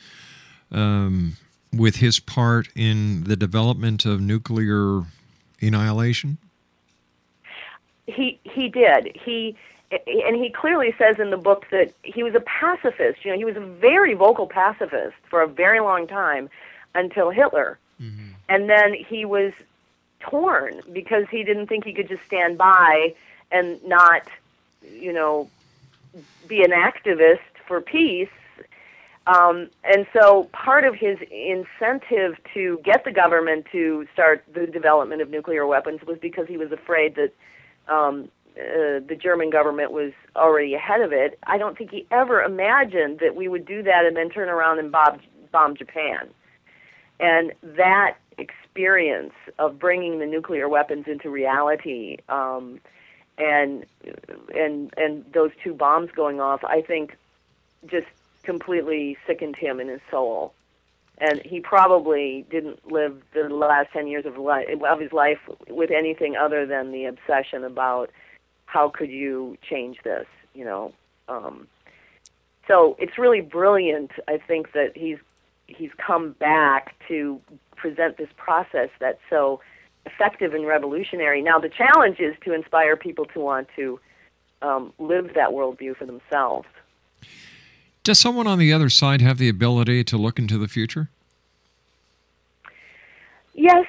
um, 0.72 1.38
with 1.74 1.98
his 1.98 2.20
part 2.20 2.70
in 2.76 3.26
the 3.26 3.36
development 3.36 4.06
of 4.06 4.22
nuclear 4.22 5.04
annihilation? 5.62 6.38
he 8.08 8.40
he 8.44 8.70
did 8.70 9.16
he 9.26 9.56
and 9.92 10.36
he 10.36 10.50
clearly 10.50 10.94
says 10.98 11.20
in 11.20 11.30
the 11.32 11.38
book 11.38 11.66
that 11.72 11.94
he 12.04 12.24
was 12.24 12.34
a 12.36 12.40
pacifist. 12.42 13.26
You 13.26 13.32
know 13.32 13.38
he 13.38 13.46
was 13.46 13.58
a 13.58 13.66
very 13.66 14.14
vocal 14.14 14.48
pacifist 14.48 15.16
for 15.30 15.42
a 15.42 15.48
very 15.48 15.80
long 15.80 16.08
time 16.08 16.50
until 16.96 17.30
hitler. 17.30 17.78
And 18.50 18.70
then 18.70 18.94
he 18.94 19.26
was 19.26 19.54
torn 20.20 20.82
because 20.92 21.26
he 21.30 21.44
didn't 21.44 21.68
think 21.68 21.86
he 21.86 21.94
could 21.94 22.08
just 22.08 22.24
stand 22.26 22.58
by 22.58 23.16
and 23.52 23.84
not 23.84 24.24
you 24.90 25.14
know 25.14 25.50
be 26.48 26.64
an 26.64 26.72
activist 26.72 27.40
for 27.68 27.82
peace. 27.82 28.30
Um, 29.28 29.70
and 29.84 30.08
so 30.14 30.46
part 30.52 30.84
of 30.84 30.96
his 30.96 31.20
incentive 31.30 32.38
to 32.54 32.80
get 32.84 33.04
the 33.06 33.12
government 33.12 33.68
to 33.72 34.08
start 34.14 34.44
the 34.52 34.66
development 34.66 35.22
of 35.22 35.30
nuclear 35.30 35.68
weapons 35.68 36.02
was 36.04 36.18
because 36.18 36.48
he 36.48 36.58
was 36.58 36.72
afraid 36.72 37.16
that 37.16 37.32
um, 37.88 38.30
uh, 38.58 39.00
the 39.08 39.18
German 39.20 39.50
government 39.50 39.92
was 39.92 40.12
already 40.36 40.74
ahead 40.74 41.02
of 41.02 41.14
it. 41.14 41.40
I 41.44 41.58
don't 41.58 41.78
think 41.78 41.92
he 41.92 42.06
ever 42.12 42.42
imagined 42.42 43.20
that 43.20 43.36
we 43.36 43.48
would 43.48 43.66
do 43.66 43.82
that 43.84 44.06
and 44.06 44.16
then 44.16 44.30
turn 44.30 44.50
around 44.50 44.80
and 44.80 44.92
bomb, 44.92 45.20
bomb 45.52 45.76
Japan. 45.76 46.30
And 47.20 47.54
that 47.62 48.18
experience 48.38 49.34
of 49.60 49.80
bringing 49.80 50.20
the 50.20 50.26
nuclear 50.26 50.68
weapons 50.68 51.06
into 51.08 51.30
reality, 51.30 52.18
um, 52.30 52.80
and 53.38 53.86
and 54.54 54.94
and 54.98 55.26
those 55.34 55.52
two 55.64 55.74
bombs 55.74 56.10
going 56.12 56.42
off, 56.42 56.64
I 56.64 56.82
think, 56.82 57.16
just 57.86 58.08
completely 58.44 59.18
sickened 59.28 59.56
him 59.56 59.80
in 59.80 59.88
his 59.88 60.02
soul. 60.10 60.54
And 61.20 61.40
he 61.46 61.60
probably 61.60 62.46
didn't 62.50 62.92
live 62.92 63.22
the 63.34 63.48
last 63.50 63.92
ten 63.94 64.08
years 64.08 64.26
of 64.26 64.38
life 64.38 64.68
of 64.84 65.00
his 65.00 65.14
life 65.14 65.40
with 65.70 65.92
anything 65.92 66.36
other 66.36 66.66
than 66.66 66.92
the 66.92 67.06
obsession 67.06 67.64
about 67.64 68.10
how 68.72 68.88
could 68.88 69.10
you 69.10 69.58
change 69.70 69.98
this, 70.04 70.26
you 70.54 70.64
know. 70.64 70.94
Um, 71.28 71.68
so 72.68 72.96
it's 73.00 73.18
really 73.18 73.42
brilliant. 73.42 74.12
I 74.30 74.38
think 74.38 74.72
that 74.72 74.96
he's 74.96 75.18
he's 75.68 75.92
come 75.98 76.32
back 76.34 76.96
to 77.08 77.40
present 77.76 78.18
this 78.18 78.30
process 78.38 78.90
that's 79.00 79.20
so 79.30 79.60
effective 80.06 80.54
and 80.54 80.66
revolutionary. 80.66 81.42
Now 81.42 81.60
the 81.60 81.70
challenge 81.70 82.20
is 82.20 82.36
to 82.46 82.54
inspire 82.54 82.96
people 82.96 83.26
to 83.26 83.40
want 83.40 83.68
to 83.76 84.00
um, 84.62 84.94
live 85.00 85.34
that 85.34 85.50
worldview 85.50 85.98
for 85.98 86.06
themselves. 86.06 86.68
Does 88.04 88.20
someone 88.20 88.48
on 88.48 88.58
the 88.58 88.72
other 88.72 88.90
side 88.90 89.22
have 89.22 89.38
the 89.38 89.50
ability 89.50 90.04
to 90.06 90.18
look 90.18 90.40
into 90.40 90.58
the 90.58 90.68
future? 90.68 91.10
Yes, 93.54 93.86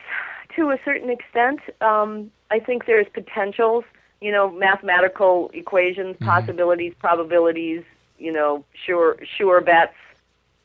to 0.56 0.70
a 0.70 0.78
certain 0.84 1.08
extent. 1.08 1.60
Um, 1.80 2.30
I 2.50 2.58
think 2.58 2.86
there's 2.86 3.06
potentials, 3.14 3.84
you 4.22 4.30
know, 4.30 4.50
mathematical 4.50 5.50
equations, 5.52 6.16
possibilities, 6.20 6.94
probabilities, 6.98 7.82
you 8.18 8.32
know, 8.32 8.64
sure 8.86 9.18
sure 9.36 9.60
bets, 9.60 9.96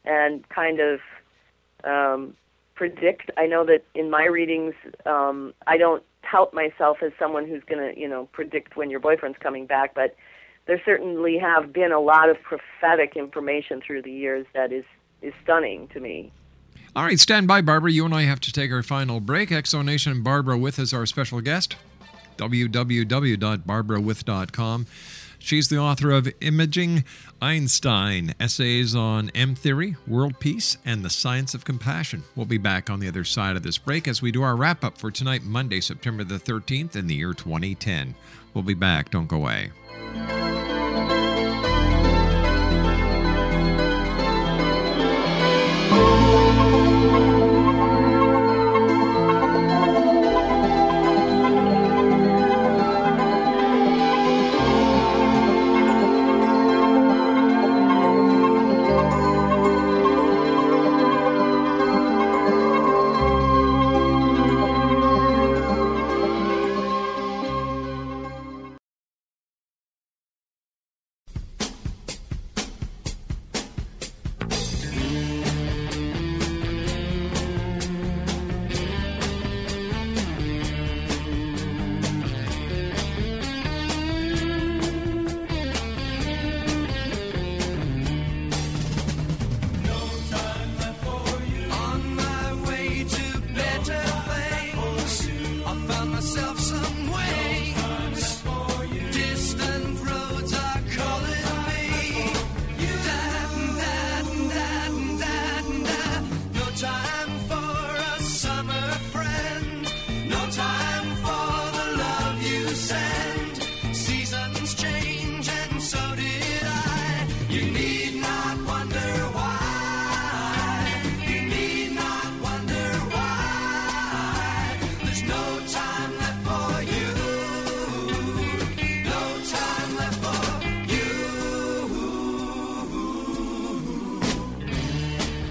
and 0.06 0.48
kind 0.50 0.80
of 0.80 1.00
um, 1.84 2.36
predict. 2.76 3.32
I 3.36 3.48
know 3.48 3.66
that 3.66 3.84
in 3.96 4.10
my 4.10 4.26
readings, 4.26 4.76
um, 5.06 5.54
I 5.66 5.78
don't 5.78 6.04
tout 6.30 6.54
myself 6.54 6.98
as 7.02 7.12
someone 7.18 7.48
who's 7.48 7.64
going 7.64 7.94
to, 7.94 8.00
you 8.00 8.08
know, 8.08 8.28
predict 8.32 8.76
when 8.78 8.90
your 8.90 9.00
boyfriend's 9.00 9.38
coming 9.40 9.66
back, 9.66 9.96
but 9.96 10.16
there 10.68 10.82
certainly 10.86 11.38
have 11.38 11.74
been 11.74 11.92
a 11.92 12.00
lot 12.00 12.30
of 12.30 12.38
prophetic 12.44 13.16
information 13.16 13.82
through 13.82 14.04
the 14.04 14.12
years 14.12 14.46
that 14.54 14.72
is 14.72 14.86
is 15.22 15.34
stunning 15.44 15.88
to 15.88 16.00
me. 16.00 16.32
All 16.96 17.04
right, 17.04 17.20
stand 17.20 17.48
by, 17.48 17.62
Barbara. 17.62 17.92
You 17.92 18.06
and 18.06 18.14
I 18.14 18.24
have 18.24 18.40
to 18.42 18.52
take 18.52 18.72
our 18.72 18.84
final 18.84 19.20
break. 19.20 19.50
Exonation 19.50 20.24
Barbara 20.24 20.58
With 20.58 20.78
is 20.78 20.94
our 20.94 21.08
special 21.08 21.42
guest. 21.42 21.76
www.barbarawith.com. 22.38 24.86
She's 25.40 25.70
the 25.70 25.78
author 25.78 26.12
of 26.12 26.28
Imagining 26.42 27.06
Einstein 27.42 28.34
Essays 28.40 28.96
on 28.96 29.30
M 29.36 29.56
Theory, 29.56 29.96
World 30.08 30.40
Peace, 30.40 30.78
and 30.84 31.06
the 31.06 31.10
Science 31.10 31.54
of 31.54 31.64
Compassion. 31.64 32.24
We'll 32.36 32.48
be 32.48 32.58
back 32.58 32.90
on 32.90 33.00
the 33.00 33.08
other 33.08 33.24
side 33.24 33.56
of 33.56 33.64
this 33.64 33.78
break 33.78 34.08
as 34.08 34.22
we 34.22 34.32
do 34.32 34.42
our 34.42 34.56
wrap 34.56 34.84
up 34.84 34.98
for 34.98 35.12
tonight, 35.12 35.44
Monday, 35.44 35.80
September 35.80 36.24
the 36.24 36.40
13th, 36.40 36.96
in 36.96 37.08
the 37.08 37.16
year 37.16 37.34
2010. 37.34 38.16
We'll 38.54 38.64
be 38.64 38.74
back. 38.74 39.12
Don't 39.12 39.28
go 39.28 39.38
away. 39.38 39.72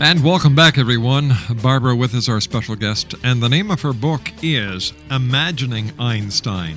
And 0.08 0.22
welcome 0.22 0.54
back, 0.54 0.78
everyone. 0.78 1.32
Barbara 1.60 1.96
With 1.96 2.14
is 2.14 2.28
our 2.28 2.40
special 2.40 2.76
guest, 2.76 3.16
and 3.24 3.42
the 3.42 3.48
name 3.48 3.72
of 3.72 3.82
her 3.82 3.92
book 3.92 4.30
is 4.40 4.92
Imagining 5.10 5.90
Einstein 5.98 6.76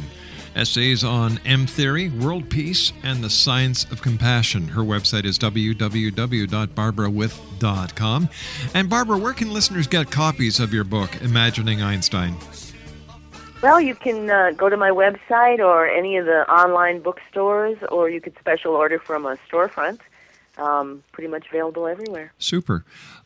Essays 0.55 1.03
on 1.03 1.39
M 1.45 1.67
Theory, 1.67 2.09
World 2.09 2.49
Peace, 2.49 2.91
and 3.03 3.23
the 3.23 3.29
Science 3.29 3.83
of 3.91 4.01
Compassion. 4.01 4.69
Her 4.69 4.81
website 4.81 5.25
is 5.25 5.37
www.barbarawith.com. 5.37 8.29
And 8.73 8.89
Barbara, 8.89 9.17
where 9.19 9.33
can 9.33 9.53
listeners 9.53 9.85
get 9.85 10.09
copies 10.09 10.59
of 10.59 10.73
your 10.73 10.83
book, 10.83 11.11
Imagining 11.21 11.83
Einstein? 11.83 12.35
Well, 13.61 13.79
you 13.79 13.93
can 13.93 14.27
uh, 14.27 14.53
go 14.57 14.69
to 14.69 14.77
my 14.77 14.89
website 14.89 15.59
or 15.59 15.87
any 15.87 16.17
of 16.17 16.25
the 16.25 16.51
online 16.51 17.03
bookstores, 17.03 17.77
or 17.91 18.09
you 18.09 18.21
could 18.21 18.35
special 18.39 18.73
order 18.73 18.97
from 18.97 19.27
a 19.27 19.37
storefront. 19.47 19.99
Um, 20.59 21.03
pretty 21.13 21.29
much 21.29 21.47
available 21.47 21.87
everywhere. 21.87 22.33
Super. 22.37 22.83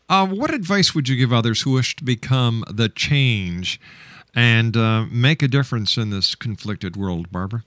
Uh, 0.08 0.26
what 0.26 0.52
advice 0.52 0.94
would 0.94 1.08
you 1.08 1.16
give 1.16 1.32
others 1.32 1.62
who 1.62 1.72
wish 1.72 1.96
to 1.96 2.04
become 2.04 2.64
the 2.70 2.88
change 2.88 3.80
and 4.34 4.76
uh, 4.76 5.06
make 5.10 5.42
a 5.42 5.48
difference 5.48 5.96
in 5.96 6.10
this 6.10 6.34
conflicted 6.34 6.96
world, 6.96 7.30
Barbara? 7.30 7.64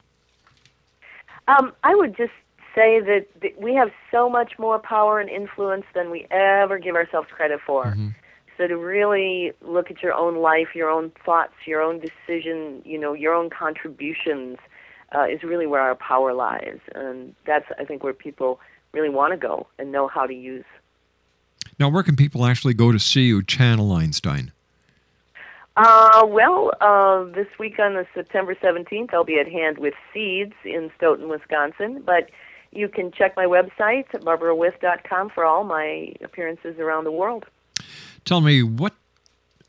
Um, 1.48 1.74
I 1.84 1.96
would 1.96 2.16
just 2.16 2.34
say 2.76 3.00
that, 3.00 3.26
that 3.42 3.60
we 3.60 3.74
have 3.74 3.90
so 4.12 4.30
much 4.30 4.60
more 4.60 4.78
power 4.78 5.20
and 5.20 5.30
influence 5.30 5.86
than 5.96 6.12
we 6.12 6.28
ever 6.30 6.78
give 6.78 6.96
ourselves 6.96 7.30
credit 7.32 7.60
for. 7.66 7.96
So 8.58 8.68
to 8.68 8.76
really 8.76 9.52
look 9.62 9.90
at 9.92 10.02
your 10.02 10.14
own 10.14 10.38
life, 10.38 10.70
your 10.76 10.90
own 10.90 11.12
thoughts, 11.26 11.54
your 11.66 11.82
own 11.82 12.00
decision, 12.00 12.82
you 12.86 12.98
know, 13.00 13.14
your 13.14 13.34
own 13.34 13.50
contributions, 13.50 14.58
uh, 15.16 15.26
is 15.26 15.44
really 15.44 15.68
where 15.68 15.82
our 15.82 15.96
power 15.96 16.34
lies, 16.34 16.80
and 16.94 17.34
that's 17.46 17.66
I 17.80 17.86
think 17.86 18.04
where 18.04 18.14
people 18.14 18.60
really 18.92 19.10
want 19.10 19.32
to 19.34 19.38
go 19.38 19.68
and 19.80 19.92
know 19.92 20.08
how 20.08 20.26
to 20.26 20.34
use. 20.34 20.66
Now, 21.80 21.90
where 21.90 22.04
can 22.04 22.16
people 22.16 22.46
actually 22.46 22.74
go 22.74 22.92
to 22.92 23.00
see 23.00 23.24
you 23.24 23.44
channel 23.44 23.92
Einstein? 23.92 24.52
Uh, 25.76 26.26
well, 26.26 26.72
uh, 26.82 27.24
this 27.36 27.48
week 27.60 27.78
on 27.78 27.94
the 27.94 28.08
September 28.16 28.56
17th, 28.56 29.14
I'll 29.14 29.24
be 29.24 29.40
at 29.40 29.48
Hand 29.48 29.78
with 29.78 29.94
Seeds 30.12 30.56
in 30.66 30.90
Stoughton, 30.98 31.30
Wisconsin. 31.30 32.02
But 32.04 32.32
you 32.72 32.90
can 32.90 33.12
check 33.12 33.36
my 33.36 33.46
website, 33.46 34.08
barbarawith.com, 34.10 35.30
for 35.30 35.46
all 35.46 35.64
my 35.64 36.14
appearances 36.24 36.80
around 36.80 37.04
the 37.04 37.12
world. 37.12 37.46
Tell 38.26 38.42
me 38.42 38.64
what, 38.64 38.94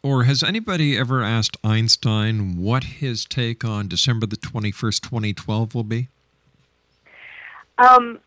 or 0.02 0.24
has 0.24 0.42
anybody 0.42 0.96
ever 0.96 1.22
asked 1.22 1.58
Einstein 1.62 2.56
what 2.56 2.84
his 2.84 3.26
take 3.26 3.62
on 3.62 3.86
December 3.86 4.26
the 4.26 4.36
21st, 4.36 5.02
2012 5.02 5.74
will 5.74 5.84
be? 5.84 6.08
Um, 7.76 8.18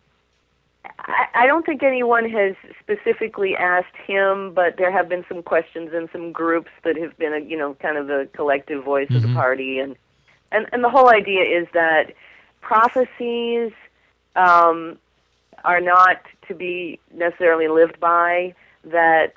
I, 1.05 1.47
don't 1.47 1.65
think 1.65 1.83
anyone 1.83 2.29
has 2.29 2.55
specifically 2.79 3.55
asked 3.55 3.95
him, 4.05 4.53
but 4.53 4.77
there 4.77 4.91
have 4.91 5.09
been 5.09 5.25
some 5.27 5.41
questions 5.41 5.91
in 5.93 6.09
some 6.11 6.31
groups 6.31 6.69
that 6.83 6.97
have 6.97 7.17
been, 7.17 7.33
a, 7.33 7.39
you 7.39 7.57
know, 7.57 7.75
kind 7.75 7.97
of 7.97 8.07
the 8.07 8.29
collective 8.33 8.83
voice 8.83 9.09
of 9.09 9.21
the 9.21 9.33
party, 9.33 9.79
and 9.79 9.95
and 10.51 10.67
and 10.71 10.83
the 10.83 10.89
whole 10.89 11.09
idea 11.09 11.41
is 11.41 11.67
that 11.73 12.13
prophecies 12.61 13.71
um, 14.35 14.97
are 15.63 15.81
not 15.81 16.21
to 16.47 16.55
be 16.55 16.99
necessarily 17.13 17.67
lived 17.67 17.99
by. 17.99 18.53
That 18.83 19.33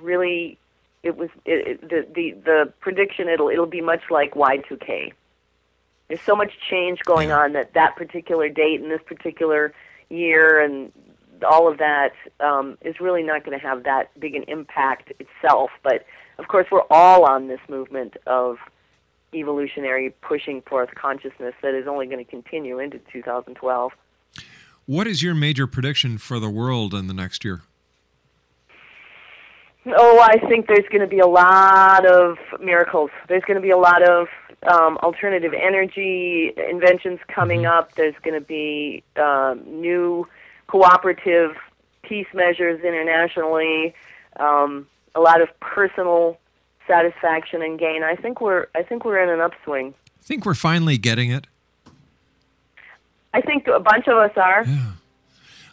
really 0.00 0.58
it 1.02 1.16
was 1.16 1.30
it, 1.44 1.66
it, 1.66 1.80
the 1.88 2.06
the 2.14 2.32
the 2.44 2.72
prediction. 2.80 3.28
It'll 3.28 3.48
it'll 3.48 3.66
be 3.66 3.80
much 3.80 4.02
like 4.10 4.34
Y2K. 4.34 5.12
There's 6.08 6.22
so 6.22 6.36
much 6.36 6.52
change 6.70 7.00
going 7.04 7.32
on 7.32 7.52
that 7.54 7.74
that 7.74 7.96
particular 7.96 8.48
date 8.48 8.80
and 8.80 8.90
this 8.90 9.02
particular 9.06 9.72
year 10.12 10.60
and 10.60 10.92
all 11.44 11.70
of 11.70 11.78
that 11.78 12.12
um, 12.40 12.78
is 12.82 13.00
really 13.00 13.22
not 13.22 13.44
going 13.44 13.58
to 13.58 13.64
have 13.64 13.84
that 13.84 14.18
big 14.20 14.34
an 14.34 14.44
impact 14.46 15.12
itself. 15.18 15.70
But 15.82 16.04
of 16.38 16.48
course, 16.48 16.66
we're 16.70 16.86
all 16.90 17.24
on 17.24 17.48
this 17.48 17.60
movement 17.68 18.16
of 18.26 18.58
evolutionary 19.34 20.10
pushing 20.20 20.62
forth 20.62 20.90
consciousness 20.94 21.54
that 21.62 21.74
is 21.74 21.86
only 21.86 22.06
going 22.06 22.24
to 22.24 22.30
continue 22.30 22.78
into 22.78 23.00
2012. 23.12 23.92
What 24.86 25.06
is 25.06 25.22
your 25.22 25.34
major 25.34 25.66
prediction 25.66 26.18
for 26.18 26.38
the 26.38 26.50
world 26.50 26.92
in 26.92 27.06
the 27.06 27.14
next 27.14 27.44
year? 27.44 27.62
Oh, 29.86 30.20
I 30.20 30.38
think 30.48 30.68
there's 30.68 30.88
going 30.90 31.00
to 31.00 31.08
be 31.08 31.18
a 31.18 31.26
lot 31.26 32.06
of 32.06 32.38
miracles. 32.60 33.10
There's 33.28 33.42
going 33.42 33.56
to 33.56 33.60
be 33.60 33.70
a 33.70 33.76
lot 33.76 34.02
of 34.02 34.28
um, 34.70 34.96
alternative 34.98 35.52
energy 35.54 36.52
inventions 36.56 37.18
coming 37.28 37.66
up. 37.66 37.94
There's 37.94 38.14
going 38.22 38.34
to 38.34 38.46
be 38.46 39.02
um, 39.16 39.62
new 39.66 40.28
cooperative 40.68 41.56
peace 42.02 42.28
measures 42.32 42.80
internationally. 42.84 43.94
Um, 44.38 44.86
a 45.14 45.20
lot 45.20 45.40
of 45.40 45.48
personal 45.60 46.38
satisfaction 46.86 47.62
and 47.62 47.78
gain. 47.78 48.02
I 48.02 48.14
think 48.14 48.40
we're 48.40 48.66
I 48.74 48.82
think 48.82 49.04
we're 49.04 49.22
in 49.22 49.28
an 49.28 49.40
upswing. 49.40 49.94
I 50.06 50.22
think 50.22 50.46
we're 50.46 50.54
finally 50.54 50.98
getting 50.98 51.30
it. 51.30 51.46
I 53.34 53.40
think 53.40 53.66
a 53.66 53.80
bunch 53.80 54.06
of 54.08 54.16
us 54.16 54.32
are. 54.36 54.64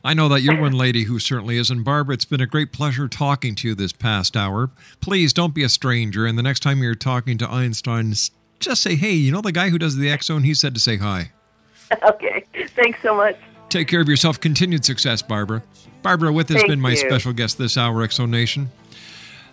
I 0.04 0.14
know 0.14 0.30
that 0.30 0.41
you're 0.41 0.60
one 0.60 0.74
lady 0.74 1.04
who 1.04 1.20
certainly 1.20 1.58
is. 1.58 1.70
And 1.70 1.84
Barbara, 1.84 2.14
it's 2.14 2.26
been 2.26 2.41
a 2.41 2.47
great 2.47 2.72
pleasure 2.72 3.08
talking 3.08 3.56
to 3.56 3.68
you 3.68 3.76
this 3.76 3.91
past 3.91 4.38
hour. 4.38 4.70
Please 5.02 5.34
don't 5.34 5.54
be 5.54 5.64
a 5.64 5.70
stranger. 5.70 6.26
And 6.26 6.38
the 6.38 6.43
next 6.43 6.62
time 6.62 6.82
you're 6.82 6.95
talking 6.95 7.38
to 7.39 7.50
Einstein, 7.50 8.14
just 8.60 8.82
say, 8.82 8.95
hey, 8.95 9.12
you 9.12 9.32
know 9.32 9.41
the 9.41 9.52
guy 9.52 9.70
who 9.70 9.78
does 9.78 9.97
the 9.97 10.10
X 10.10 10.28
Zone? 10.28 10.43
He 10.43 10.54
said 10.54 10.74
to 10.74 10.80
say 10.80 10.97
hi. 10.97 11.32
okay. 12.10 12.45
Thanks 12.76 13.00
so 13.02 13.16
much. 13.16 13.38
Take 13.70 13.88
care 13.88 14.02
of 14.02 14.10
yourself. 14.10 14.39
Continued 14.39 14.86
success, 14.86 15.22
Barbara. 15.22 15.64
Barbara 16.02 16.32
With 16.32 16.50
has 16.50 16.58
Thank 16.58 16.70
been 16.70 16.82
my 16.82 16.91
you. 16.91 16.97
special 16.97 17.34
guest 17.34 17.58
this 17.58 17.78
hour, 17.78 18.06
Exo 18.06 18.28
Nation. 18.28 18.70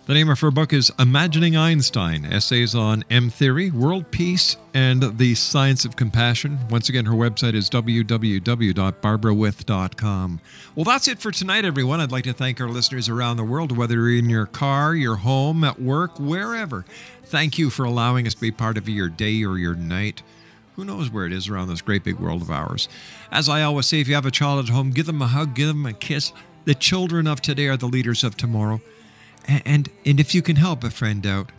The 0.07 0.13
name 0.13 0.29
of 0.29 0.39
her 0.39 0.51
book 0.51 0.71
is 0.71 0.89
Imagining 0.97 1.57
Einstein 1.57 2.23
Essays 2.23 2.73
on 2.73 3.03
M 3.09 3.29
Theory, 3.29 3.71
World 3.71 4.09
Peace, 4.09 4.55
and 4.73 5.17
the 5.17 5.35
Science 5.35 5.83
of 5.83 5.97
Compassion. 5.97 6.57
Once 6.69 6.87
again, 6.87 7.03
her 7.03 7.11
website 7.11 7.55
is 7.55 7.69
www.barbarawith.com. 7.69 10.39
Well, 10.75 10.85
that's 10.85 11.09
it 11.09 11.19
for 11.19 11.31
tonight, 11.31 11.65
everyone. 11.65 11.99
I'd 11.99 12.13
like 12.13 12.23
to 12.23 12.31
thank 12.31 12.61
our 12.61 12.69
listeners 12.69 13.09
around 13.09 13.35
the 13.35 13.43
world, 13.43 13.75
whether 13.75 13.95
you're 13.95 14.17
in 14.17 14.29
your 14.29 14.45
car, 14.45 14.95
your 14.95 15.17
home, 15.17 15.65
at 15.65 15.81
work, 15.81 16.17
wherever. 16.17 16.85
Thank 17.25 17.57
you 17.57 17.69
for 17.69 17.83
allowing 17.83 18.25
us 18.27 18.33
to 18.33 18.39
be 18.39 18.51
part 18.51 18.77
of 18.77 18.87
your 18.87 19.09
day 19.09 19.43
or 19.43 19.57
your 19.57 19.75
night. 19.75 20.23
Who 20.77 20.85
knows 20.85 21.11
where 21.11 21.25
it 21.25 21.33
is 21.33 21.49
around 21.49 21.67
this 21.67 21.81
great 21.81 22.05
big 22.05 22.17
world 22.17 22.43
of 22.43 22.49
ours? 22.49 22.87
As 23.29 23.49
I 23.49 23.61
always 23.61 23.87
say, 23.87 23.99
if 23.99 24.07
you 24.07 24.15
have 24.15 24.25
a 24.25 24.31
child 24.31 24.63
at 24.63 24.71
home, 24.71 24.91
give 24.91 25.07
them 25.07 25.21
a 25.21 25.27
hug, 25.27 25.53
give 25.53 25.67
them 25.67 25.85
a 25.85 25.91
kiss. 25.91 26.31
The 26.63 26.75
children 26.75 27.27
of 27.27 27.41
today 27.41 27.67
are 27.67 27.75
the 27.75 27.87
leaders 27.87 28.23
of 28.23 28.37
tomorrow. 28.37 28.79
And 29.47 29.89
and 30.05 30.19
if 30.19 30.35
you 30.35 30.41
can 30.41 30.57
help 30.57 30.83
a 30.83 30.89
friend 30.89 31.25
out, 31.25 31.51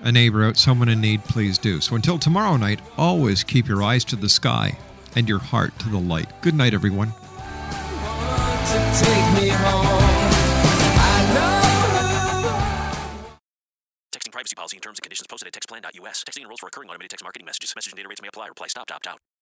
a 0.00 0.12
neighbor 0.12 0.44
out, 0.44 0.56
someone 0.56 0.88
in 0.88 1.00
need, 1.00 1.24
please 1.24 1.58
do. 1.58 1.80
So 1.80 1.94
until 1.94 2.18
tomorrow 2.18 2.56
night, 2.56 2.80
always 2.96 3.44
keep 3.44 3.68
your 3.68 3.82
eyes 3.82 4.04
to 4.06 4.16
the 4.16 4.28
sky 4.28 4.76
and 5.14 5.28
your 5.28 5.38
heart 5.38 5.78
to 5.80 5.88
the 5.88 5.98
light. 5.98 6.28
Good 6.42 6.54
night, 6.54 6.74
everyone. 6.74 7.12
Texting 14.12 14.32
privacy 14.32 14.54
policy 14.54 14.76
and 14.76 14.82
terms 14.82 14.98
and 14.98 15.02
conditions 15.02 15.26
posted 15.28 15.48
at 15.48 15.54
textplan.us. 15.54 16.24
Texting 16.24 16.40
and 16.40 16.48
rules 16.48 16.60
for 16.60 16.66
recurring 16.66 16.90
automated 16.90 17.10
text 17.10 17.24
marketing 17.24 17.46
messages. 17.46 17.72
Message 17.76 17.92
and 17.92 17.96
data 17.96 18.08
rates 18.08 18.20
may 18.20 18.28
apply. 18.28 18.48
Reply 18.48 18.66
stop 18.68 18.86
to 18.88 18.94
opt 18.94 19.06
out. 19.06 19.18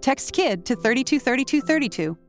Text 0.00 0.32
KID 0.32 0.64
to 0.66 0.76
323232. 0.76 2.25